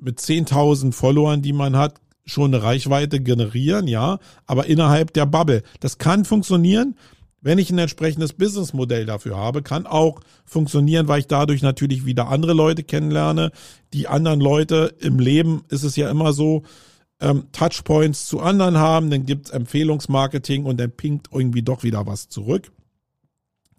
mit 0.00 0.18
10.000 0.18 0.92
Followern, 0.92 1.42
die 1.42 1.52
man 1.52 1.76
hat, 1.76 2.00
schon 2.24 2.54
eine 2.54 2.62
Reichweite 2.62 3.20
generieren, 3.20 3.88
ja, 3.88 4.18
aber 4.46 4.66
innerhalb 4.66 5.12
der 5.12 5.26
Bubble. 5.26 5.62
Das 5.80 5.98
kann 5.98 6.24
funktionieren, 6.24 6.96
wenn 7.42 7.58
ich 7.58 7.70
ein 7.70 7.78
entsprechendes 7.78 8.34
Businessmodell 8.34 9.06
dafür 9.06 9.36
habe, 9.36 9.62
kann 9.62 9.86
auch 9.86 10.20
funktionieren, 10.44 11.08
weil 11.08 11.20
ich 11.20 11.26
dadurch 11.26 11.62
natürlich 11.62 12.04
wieder 12.04 12.28
andere 12.28 12.52
Leute 12.52 12.82
kennenlerne. 12.82 13.50
Die 13.94 14.08
anderen 14.08 14.40
Leute 14.40 14.94
im 15.00 15.18
Leben 15.18 15.64
ist 15.68 15.82
es 15.82 15.96
ja 15.96 16.10
immer 16.10 16.32
so, 16.32 16.62
ähm, 17.20 17.44
Touchpoints 17.52 18.26
zu 18.26 18.40
anderen 18.40 18.78
haben, 18.78 19.10
dann 19.10 19.26
gibt's 19.26 19.50
Empfehlungsmarketing 19.50 20.64
und 20.64 20.78
dann 20.78 20.90
pinkt 20.90 21.28
irgendwie 21.32 21.62
doch 21.62 21.82
wieder 21.82 22.06
was 22.06 22.28
zurück. 22.28 22.72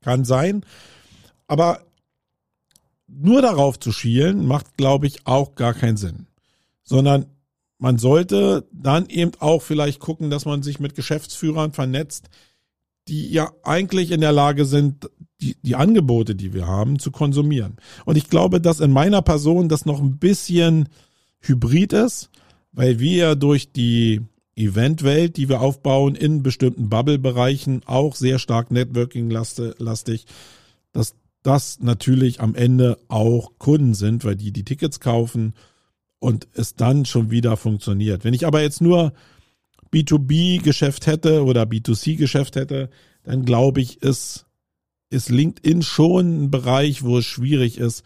Kann 0.01 0.25
sein. 0.25 0.63
Aber 1.47 1.81
nur 3.13 3.41
darauf 3.41 3.79
zu 3.79 3.91
schielen, 3.91 4.45
macht, 4.45 4.77
glaube 4.77 5.07
ich, 5.07 5.27
auch 5.27 5.55
gar 5.55 5.73
keinen 5.73 5.97
Sinn. 5.97 6.27
Sondern 6.83 7.25
man 7.77 7.97
sollte 7.97 8.67
dann 8.71 9.07
eben 9.07 9.31
auch 9.39 9.61
vielleicht 9.61 9.99
gucken, 9.99 10.29
dass 10.29 10.45
man 10.45 10.63
sich 10.63 10.79
mit 10.79 10.95
Geschäftsführern 10.95 11.71
vernetzt, 11.71 12.29
die 13.07 13.29
ja 13.29 13.51
eigentlich 13.63 14.11
in 14.11 14.21
der 14.21 14.31
Lage 14.31 14.65
sind, 14.65 15.09
die, 15.41 15.55
die 15.63 15.75
Angebote, 15.75 16.35
die 16.35 16.53
wir 16.53 16.67
haben, 16.67 16.99
zu 16.99 17.11
konsumieren. 17.11 17.77
Und 18.05 18.15
ich 18.15 18.29
glaube, 18.29 18.61
dass 18.61 18.79
in 18.79 18.91
meiner 18.91 19.21
Person 19.21 19.69
das 19.69 19.85
noch 19.85 19.99
ein 19.99 20.17
bisschen 20.17 20.89
hybrid 21.39 21.93
ist, 21.93 22.29
weil 22.71 22.99
wir 22.99 23.35
durch 23.35 23.71
die 23.71 24.21
Eventwelt, 24.55 25.37
die 25.37 25.49
wir 25.49 25.61
aufbauen, 25.61 26.15
in 26.15 26.43
bestimmten 26.43 26.89
Bubble-Bereichen 26.89 27.81
auch 27.85 28.15
sehr 28.15 28.37
stark 28.37 28.69
Networking-lastig, 28.69 30.25
dass 30.91 31.15
das 31.43 31.79
natürlich 31.79 32.39
am 32.39 32.55
Ende 32.55 32.97
auch 33.07 33.53
Kunden 33.57 33.93
sind, 33.93 34.25
weil 34.25 34.35
die 34.35 34.51
die 34.51 34.63
Tickets 34.63 34.99
kaufen 34.99 35.53
und 36.19 36.47
es 36.53 36.75
dann 36.75 37.05
schon 37.05 37.31
wieder 37.31 37.57
funktioniert. 37.57 38.23
Wenn 38.23 38.33
ich 38.33 38.45
aber 38.45 38.61
jetzt 38.61 38.81
nur 38.81 39.13
B2B-Geschäft 39.91 41.07
hätte 41.07 41.43
oder 41.43 41.63
B2C-Geschäft 41.63 42.55
hätte, 42.55 42.89
dann 43.23 43.43
glaube 43.43 43.81
ich, 43.81 44.01
ist, 44.01 44.45
ist 45.09 45.29
LinkedIn 45.29 45.81
schon 45.81 46.43
ein 46.43 46.51
Bereich, 46.51 47.03
wo 47.03 47.17
es 47.17 47.25
schwierig 47.25 47.77
ist, 47.77 48.03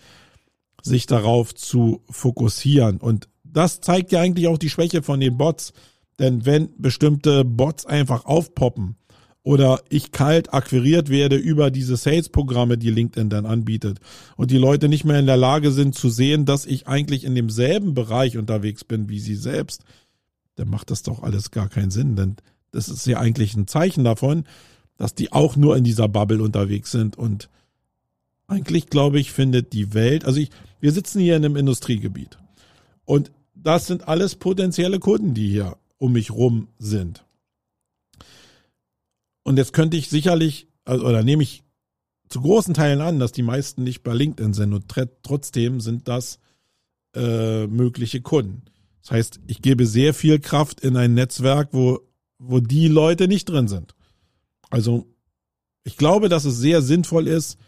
sich 0.82 1.06
darauf 1.06 1.54
zu 1.54 2.04
fokussieren. 2.10 2.98
Und 2.98 3.28
das 3.44 3.82
zeigt 3.82 4.12
ja 4.12 4.22
eigentlich 4.22 4.48
auch 4.48 4.58
die 4.58 4.70
Schwäche 4.70 5.02
von 5.02 5.20
den 5.20 5.38
Bots. 5.38 5.74
Denn 6.20 6.46
wenn 6.46 6.70
bestimmte 6.78 7.44
Bots 7.44 7.86
einfach 7.86 8.26
aufpoppen 8.26 8.96
oder 9.46 9.84
ich 9.90 10.12
kalt 10.12 10.56
akquiriert 10.56 11.10
werde 11.10 11.36
über 11.36 11.70
diese 11.70 11.98
Sales-Programme, 11.98 12.80
die 12.80 12.90
LinkedIn 12.90 13.30
dann 13.30 13.46
anbietet 13.46 14.00
und 14.38 14.50
die 14.50 14.58
Leute 14.58 14.90
nicht 14.90 15.06
mehr 15.06 15.20
in 15.20 15.28
der 15.28 15.38
Lage 15.38 15.72
sind 15.72 15.94
zu 15.94 16.10
sehen, 16.10 16.46
dass 16.46 16.66
ich 16.66 16.88
eigentlich 16.88 17.24
in 17.24 17.36
demselben 17.36 17.94
Bereich 17.94 18.40
unterwegs 18.40 18.84
bin 18.84 19.08
wie 19.08 19.20
sie 19.20 19.36
selbst, 19.36 19.84
dann 20.56 20.68
macht 20.68 20.90
das 20.90 21.04
doch 21.04 21.22
alles 21.22 21.52
gar 21.52 21.70
keinen 21.70 21.92
Sinn. 21.92 22.16
Denn 22.16 22.38
das 22.72 22.90
ist 22.90 23.06
ja 23.06 23.20
eigentlich 23.20 23.56
ein 23.56 23.68
Zeichen 23.68 24.04
davon, 24.04 24.46
dass 24.98 25.14
die 25.14 25.32
auch 25.32 25.56
nur 25.56 25.78
in 25.78 25.84
dieser 25.84 26.08
Bubble 26.08 26.42
unterwegs 26.42 26.92
sind 26.92 27.16
und 27.16 27.48
eigentlich 28.48 28.88
glaube 28.88 29.20
ich, 29.20 29.32
findet 29.32 29.74
die 29.74 29.94
Welt, 29.94 30.26
also 30.26 30.40
ich, 30.40 30.50
wir 30.80 30.92
sitzen 30.92 31.20
hier 31.20 31.36
in 31.36 31.46
einem 31.46 31.56
Industriegebiet 31.56 32.40
und 33.06 33.32
das 33.54 33.86
sind 33.86 34.08
alles 34.08 34.36
potenzielle 34.38 34.98
Kunden, 34.98 35.36
die 35.36 35.50
hier 35.50 35.78
um 36.00 36.14
mich 36.14 36.32
rum 36.32 36.70
sind. 36.80 37.25
Und 39.46 39.58
jetzt 39.58 39.74
könnte 39.74 39.96
ich 39.96 40.10
sicherlich, 40.10 40.68
also, 40.86 41.06
oder 41.06 41.24
nehme 41.24 41.44
ich 41.44 41.64
zu 42.30 42.42
großen 42.42 42.74
Teilen 42.74 43.00
an, 43.00 43.20
dass 43.20 43.32
die 43.32 43.44
meisten 43.44 43.84
nicht 43.84 44.02
bei 44.02 44.14
LinkedIn 44.14 44.54
sind 44.54 44.74
und 44.74 44.92
trotzdem 45.22 45.80
sind 45.80 46.08
das 46.08 46.40
äh, 47.16 47.68
mögliche 47.68 48.22
Kunden. 48.22 48.64
Das 49.02 49.12
heißt, 49.12 49.40
ich 49.46 49.62
gebe 49.62 49.86
sehr 49.86 50.16
viel 50.16 50.40
Kraft 50.40 50.82
in 50.82 50.98
ein 50.98 51.14
Netzwerk, 51.14 51.70
wo, 51.74 52.02
wo 52.40 52.60
die 52.60 52.88
Leute 52.88 53.28
nicht 53.28 53.46
drin 53.46 53.68
sind. 53.68 53.94
Also 54.72 55.06
ich 55.84 55.96
glaube, 55.96 56.28
dass 56.28 56.46
es 56.46 56.58
sehr 56.58 56.82
sinnvoll 56.82 57.28
ist, 57.28 57.60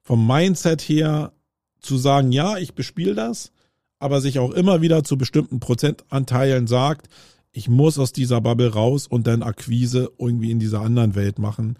vom 0.00 0.26
Mindset 0.26 0.80
her 0.80 1.34
zu 1.80 1.98
sagen, 1.98 2.32
ja, 2.32 2.56
ich 2.56 2.74
bespiele 2.74 3.14
das, 3.14 3.52
aber 3.98 4.22
sich 4.22 4.38
auch 4.38 4.52
immer 4.52 4.80
wieder 4.80 5.04
zu 5.04 5.18
bestimmten 5.18 5.60
Prozentanteilen 5.60 6.66
sagt, 6.66 7.08
ich 7.52 7.68
muss 7.68 7.98
aus 7.98 8.12
dieser 8.12 8.40
Bubble 8.40 8.72
raus 8.72 9.06
und 9.06 9.26
dann 9.26 9.42
Akquise 9.42 10.10
irgendwie 10.18 10.50
in 10.50 10.58
dieser 10.58 10.80
anderen 10.80 11.14
Welt 11.14 11.38
machen. 11.38 11.76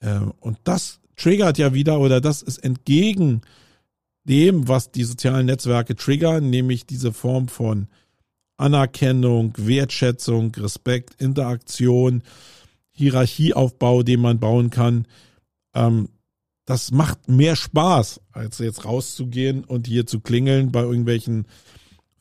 Ähm, 0.00 0.32
und 0.40 0.58
das 0.64 1.00
triggert 1.16 1.58
ja 1.58 1.74
wieder 1.74 2.00
oder 2.00 2.20
das 2.20 2.42
ist 2.42 2.58
entgegen 2.58 3.42
dem, 4.24 4.68
was 4.68 4.90
die 4.90 5.04
sozialen 5.04 5.46
Netzwerke 5.46 5.96
triggern, 5.96 6.48
nämlich 6.48 6.86
diese 6.86 7.12
Form 7.12 7.48
von 7.48 7.88
Anerkennung, 8.56 9.52
Wertschätzung, 9.56 10.54
Respekt, 10.54 11.20
Interaktion, 11.20 12.22
Hierarchieaufbau, 12.92 14.02
den 14.02 14.20
man 14.20 14.38
bauen 14.38 14.70
kann. 14.70 15.06
Ähm, 15.74 16.08
das 16.64 16.92
macht 16.92 17.28
mehr 17.28 17.56
Spaß, 17.56 18.20
als 18.30 18.58
jetzt 18.58 18.84
rauszugehen 18.84 19.64
und 19.64 19.86
hier 19.88 20.06
zu 20.06 20.20
klingeln 20.20 20.70
bei 20.70 20.82
irgendwelchen 20.82 21.46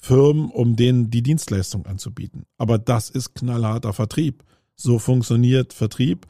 Firmen, 0.01 0.49
um 0.49 0.75
denen 0.75 1.09
die 1.09 1.23
Dienstleistung 1.23 1.85
anzubieten. 1.85 2.45
Aber 2.57 2.77
das 2.77 3.09
ist 3.09 3.35
knallharter 3.35 3.93
Vertrieb. 3.93 4.43
So 4.75 4.99
funktioniert 4.99 5.73
Vertrieb. 5.73 6.25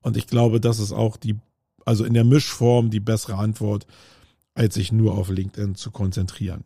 Und 0.00 0.16
ich 0.16 0.26
glaube, 0.26 0.60
das 0.60 0.80
ist 0.80 0.92
auch 0.92 1.16
die, 1.16 1.36
also 1.84 2.04
in 2.04 2.14
der 2.14 2.24
Mischform 2.24 2.90
die 2.90 3.00
bessere 3.00 3.36
Antwort, 3.36 3.86
als 4.54 4.74
sich 4.74 4.92
nur 4.92 5.14
auf 5.14 5.30
LinkedIn 5.30 5.76
zu 5.76 5.90
konzentrieren. 5.90 6.64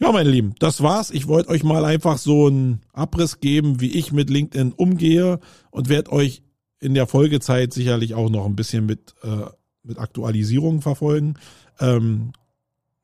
Ja, 0.00 0.12
meine 0.12 0.30
Lieben, 0.30 0.54
das 0.58 0.82
war's. 0.82 1.10
Ich 1.10 1.28
wollte 1.28 1.50
euch 1.50 1.62
mal 1.62 1.84
einfach 1.84 2.18
so 2.18 2.46
einen 2.46 2.80
Abriss 2.92 3.40
geben, 3.40 3.80
wie 3.80 3.92
ich 3.92 4.12
mit 4.12 4.30
LinkedIn 4.30 4.72
umgehe 4.72 5.40
und 5.70 5.88
werde 5.88 6.12
euch 6.12 6.42
in 6.80 6.94
der 6.94 7.06
Folgezeit 7.06 7.72
sicherlich 7.72 8.14
auch 8.14 8.28
noch 8.28 8.44
ein 8.44 8.56
bisschen 8.56 8.86
mit 8.86 9.14
äh, 9.22 9.46
mit 9.82 9.98
Aktualisierungen 9.98 10.80
verfolgen, 10.80 11.34
ähm, 11.80 12.32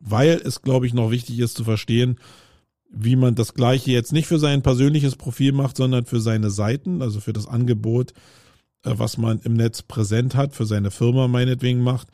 weil 0.01 0.41
es, 0.45 0.63
glaube 0.63 0.87
ich, 0.87 0.95
noch 0.95 1.11
wichtig 1.11 1.39
ist 1.41 1.57
zu 1.57 1.65
verstehen, 1.65 2.19
wie 2.91 3.17
man 3.17 3.35
das 3.35 3.55
Gleiche 3.55 3.91
jetzt 3.91 4.13
nicht 4.13 4.27
für 4.27 4.39
sein 4.39 4.63
persönliches 4.63 5.17
Profil 5.17 5.53
macht, 5.53 5.77
sondern 5.77 6.07
für 6.07 6.21
seine 6.21 6.51
Seiten, 6.51 7.03
also 7.03 7.21
für 7.21 7.33
das 7.33 7.47
Angebot, 7.47 8.13
äh, 8.85 8.95
was 8.97 9.19
man 9.19 9.41
im 9.41 9.55
Netz 9.55 9.83
präsent 9.83 10.35
hat, 10.35 10.55
für 10.55 10.67
seine 10.67 10.91
Firma 10.91 11.29
meinetwegen 11.29 11.83
macht. 11.83 12.09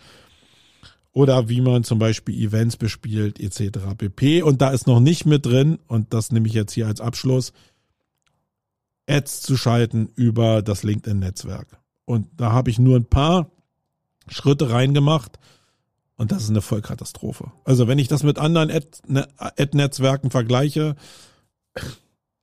Oder 1.12 1.48
wie 1.48 1.60
man 1.60 1.84
zum 1.84 2.00
Beispiel 2.00 2.34
Events 2.34 2.76
bespielt, 2.76 3.38
etc. 3.38 3.78
pp. 3.96 4.42
Und 4.42 4.60
da 4.60 4.70
ist 4.70 4.88
noch 4.88 4.98
nicht 4.98 5.26
mit 5.26 5.46
drin, 5.46 5.78
und 5.86 6.12
das 6.12 6.32
nehme 6.32 6.48
ich 6.48 6.54
jetzt 6.54 6.72
hier 6.72 6.88
als 6.88 7.00
Abschluss, 7.00 7.52
Ads 9.08 9.42
zu 9.42 9.56
schalten 9.56 10.08
über 10.16 10.60
das 10.62 10.82
LinkedIn-Netzwerk. 10.82 11.78
Und 12.04 12.26
da 12.36 12.50
habe 12.50 12.70
ich 12.70 12.80
nur 12.80 12.96
ein 12.96 13.04
paar 13.04 13.50
Schritte 14.26 14.70
reingemacht 14.70 15.38
und 16.16 16.32
das 16.32 16.44
ist 16.44 16.50
eine 16.50 16.62
Vollkatastrophe. 16.62 17.52
Also 17.64 17.88
wenn 17.88 17.98
ich 17.98 18.08
das 18.08 18.22
mit 18.22 18.38
anderen 18.38 18.70
ne, 19.06 19.26
Ad-Netzwerken 19.36 20.30
vergleiche, 20.30 20.96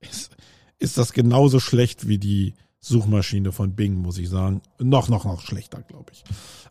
ist, 0.01 0.35
ist 0.79 0.97
das 0.97 1.13
genauso 1.13 1.59
schlecht 1.59 2.07
wie 2.07 2.17
die 2.17 2.53
Suchmaschine 2.79 3.51
von 3.51 3.75
Bing, 3.75 3.95
muss 3.95 4.17
ich 4.17 4.29
sagen. 4.29 4.61
Noch, 4.79 5.07
noch, 5.07 5.23
noch 5.23 5.41
schlechter, 5.41 5.83
glaube 5.83 6.11
ich. 6.11 6.23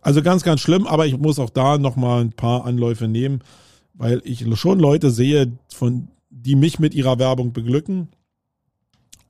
Also 0.03 0.23
ganz, 0.23 0.43
ganz 0.43 0.61
schlimm, 0.61 0.87
aber 0.87 1.07
ich 1.07 1.17
muss 1.17 1.39
auch 1.39 1.51
da 1.51 1.79
nochmal 1.79 2.23
ein 2.23 2.33
paar 2.33 2.65
Anläufe 2.65 3.09
nehmen, 3.09 3.43
weil 3.95 4.21
ich 4.25 4.45
schon 4.59 4.81
Leute 4.81 5.11
sehe, 5.11 5.53
von, 5.73 6.09
die 6.29 6.57
mich 6.57 6.79
mit 6.79 6.95
ihrer 6.95 7.19
Werbung 7.19 7.53
beglücken. 7.53 8.09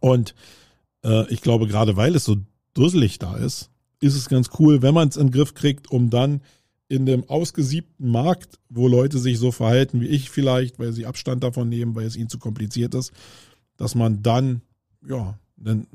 Und 0.01 0.35
äh, 1.05 1.31
ich 1.33 1.43
glaube, 1.43 1.69
gerade 1.69 1.97
weil 1.97 2.17
es 2.17 2.25
so 2.25 2.37
dusselig 2.75 3.19
da 3.19 3.37
ist, 3.37 3.71
ist 4.01 4.17
es 4.17 4.29
ganz 4.29 4.51
cool, 4.59 4.81
wenn 4.81 4.95
man 4.95 5.09
es 5.09 5.17
in 5.17 5.27
den 5.27 5.33
Griff 5.33 5.55
kriegt, 5.55 5.91
um 5.91 6.09
dann 6.09 6.41
in 6.91 7.07
dem 7.07 7.29
ausgesiebten 7.31 8.11
Markt, 8.11 8.59
wo 8.69 8.89
Leute 8.89 9.19
sich 9.19 9.39
so 9.39 9.53
verhalten 9.53 10.01
wie 10.01 10.09
ich 10.09 10.29
vielleicht, 10.29 10.81
weil 10.81 10.93
sie 10.93 11.07
Abstand 11.07 11.45
davon 11.45 11.69
nehmen, 11.69 11.95
weil 11.95 12.05
es 12.05 12.17
ihnen 12.17 12.29
zu 12.29 12.39
kompliziert 12.39 12.97
ist, 12.97 13.13
dass 13.77 13.95
man 13.95 14.25
dann 14.25 14.61
ja 15.09 15.39
einen 15.65 15.87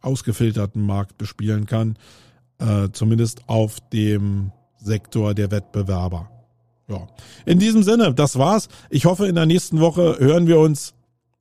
ausgefilterten 0.00 0.80
Markt 0.80 1.18
bespielen 1.18 1.66
kann, 1.66 1.98
äh, 2.58 2.88
zumindest 2.92 3.48
auf 3.48 3.78
dem 3.92 4.52
Sektor 4.78 5.34
der 5.34 5.50
Wettbewerber. 5.50 6.30
Ja, 6.86 7.08
in 7.46 7.58
diesem 7.58 7.82
Sinne, 7.82 8.14
das 8.14 8.38
war's. 8.38 8.68
Ich 8.90 9.06
hoffe, 9.06 9.26
in 9.26 9.34
der 9.34 9.46
nächsten 9.46 9.80
Woche 9.80 10.18
hören 10.20 10.46
wir 10.46 10.60
uns 10.60 10.94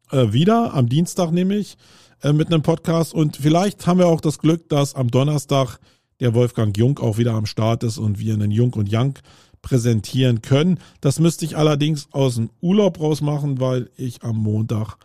äh, 0.10 0.34
wieder, 0.34 0.74
am 0.74 0.90
Dienstag 0.90 1.32
nämlich, 1.32 1.78
äh, 2.24 2.34
mit 2.34 2.48
einem 2.48 2.64
Podcast 2.64 3.14
und 3.14 3.38
vielleicht 3.38 3.86
haben 3.86 4.00
wir 4.00 4.08
auch 4.08 4.22
das 4.22 4.40
Glück, 4.40 4.70
dass 4.70 4.96
am 4.96 5.12
Donnerstag 5.12 5.78
der 6.24 6.34
Wolfgang 6.34 6.76
Jung 6.78 7.00
auch 7.00 7.18
wieder 7.18 7.34
am 7.34 7.46
Start 7.46 7.84
ist 7.84 7.98
und 7.98 8.18
wir 8.18 8.34
einen 8.34 8.50
Jung 8.50 8.74
und 8.74 8.88
Young 8.92 9.16
präsentieren 9.62 10.42
können. 10.42 10.80
Das 11.02 11.20
müsste 11.20 11.44
ich 11.44 11.58
allerdings 11.58 12.08
aus 12.12 12.36
dem 12.36 12.50
Urlaub 12.62 13.00
raus 13.00 13.20
machen, 13.22 13.60
weil 13.60 13.90
ich 13.98 14.24
am 14.24 14.38
Montag 14.38 14.96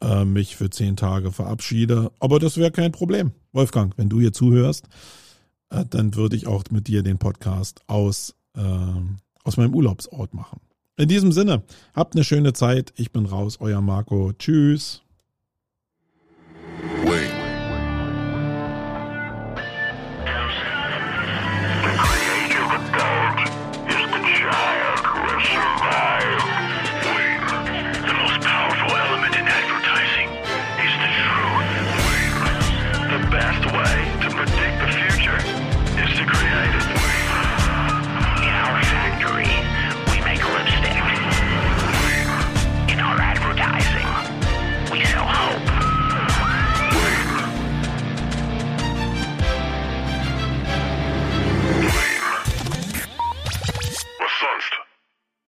äh, 0.00 0.24
mich 0.24 0.56
für 0.56 0.70
zehn 0.70 0.96
Tage 0.96 1.32
verabschiede. 1.32 2.10
Aber 2.18 2.38
das 2.38 2.56
wäre 2.56 2.70
kein 2.70 2.92
Problem. 2.92 3.32
Wolfgang, 3.52 3.92
wenn 3.98 4.08
du 4.08 4.20
hier 4.20 4.32
zuhörst, 4.32 4.88
äh, 5.68 5.84
dann 5.88 6.14
würde 6.14 6.36
ich 6.36 6.46
auch 6.46 6.64
mit 6.70 6.88
dir 6.88 7.02
den 7.02 7.18
Podcast 7.18 7.82
aus, 7.88 8.34
äh, 8.56 8.60
aus 9.44 9.58
meinem 9.58 9.74
Urlaubsort 9.74 10.32
machen. 10.32 10.60
In 10.96 11.08
diesem 11.08 11.32
Sinne, 11.32 11.62
habt 11.94 12.14
eine 12.14 12.24
schöne 12.24 12.54
Zeit. 12.54 12.94
Ich 12.96 13.12
bin 13.12 13.26
raus, 13.26 13.58
euer 13.60 13.82
Marco. 13.82 14.32
Tschüss. 14.32 15.02
Wait. 17.04 17.41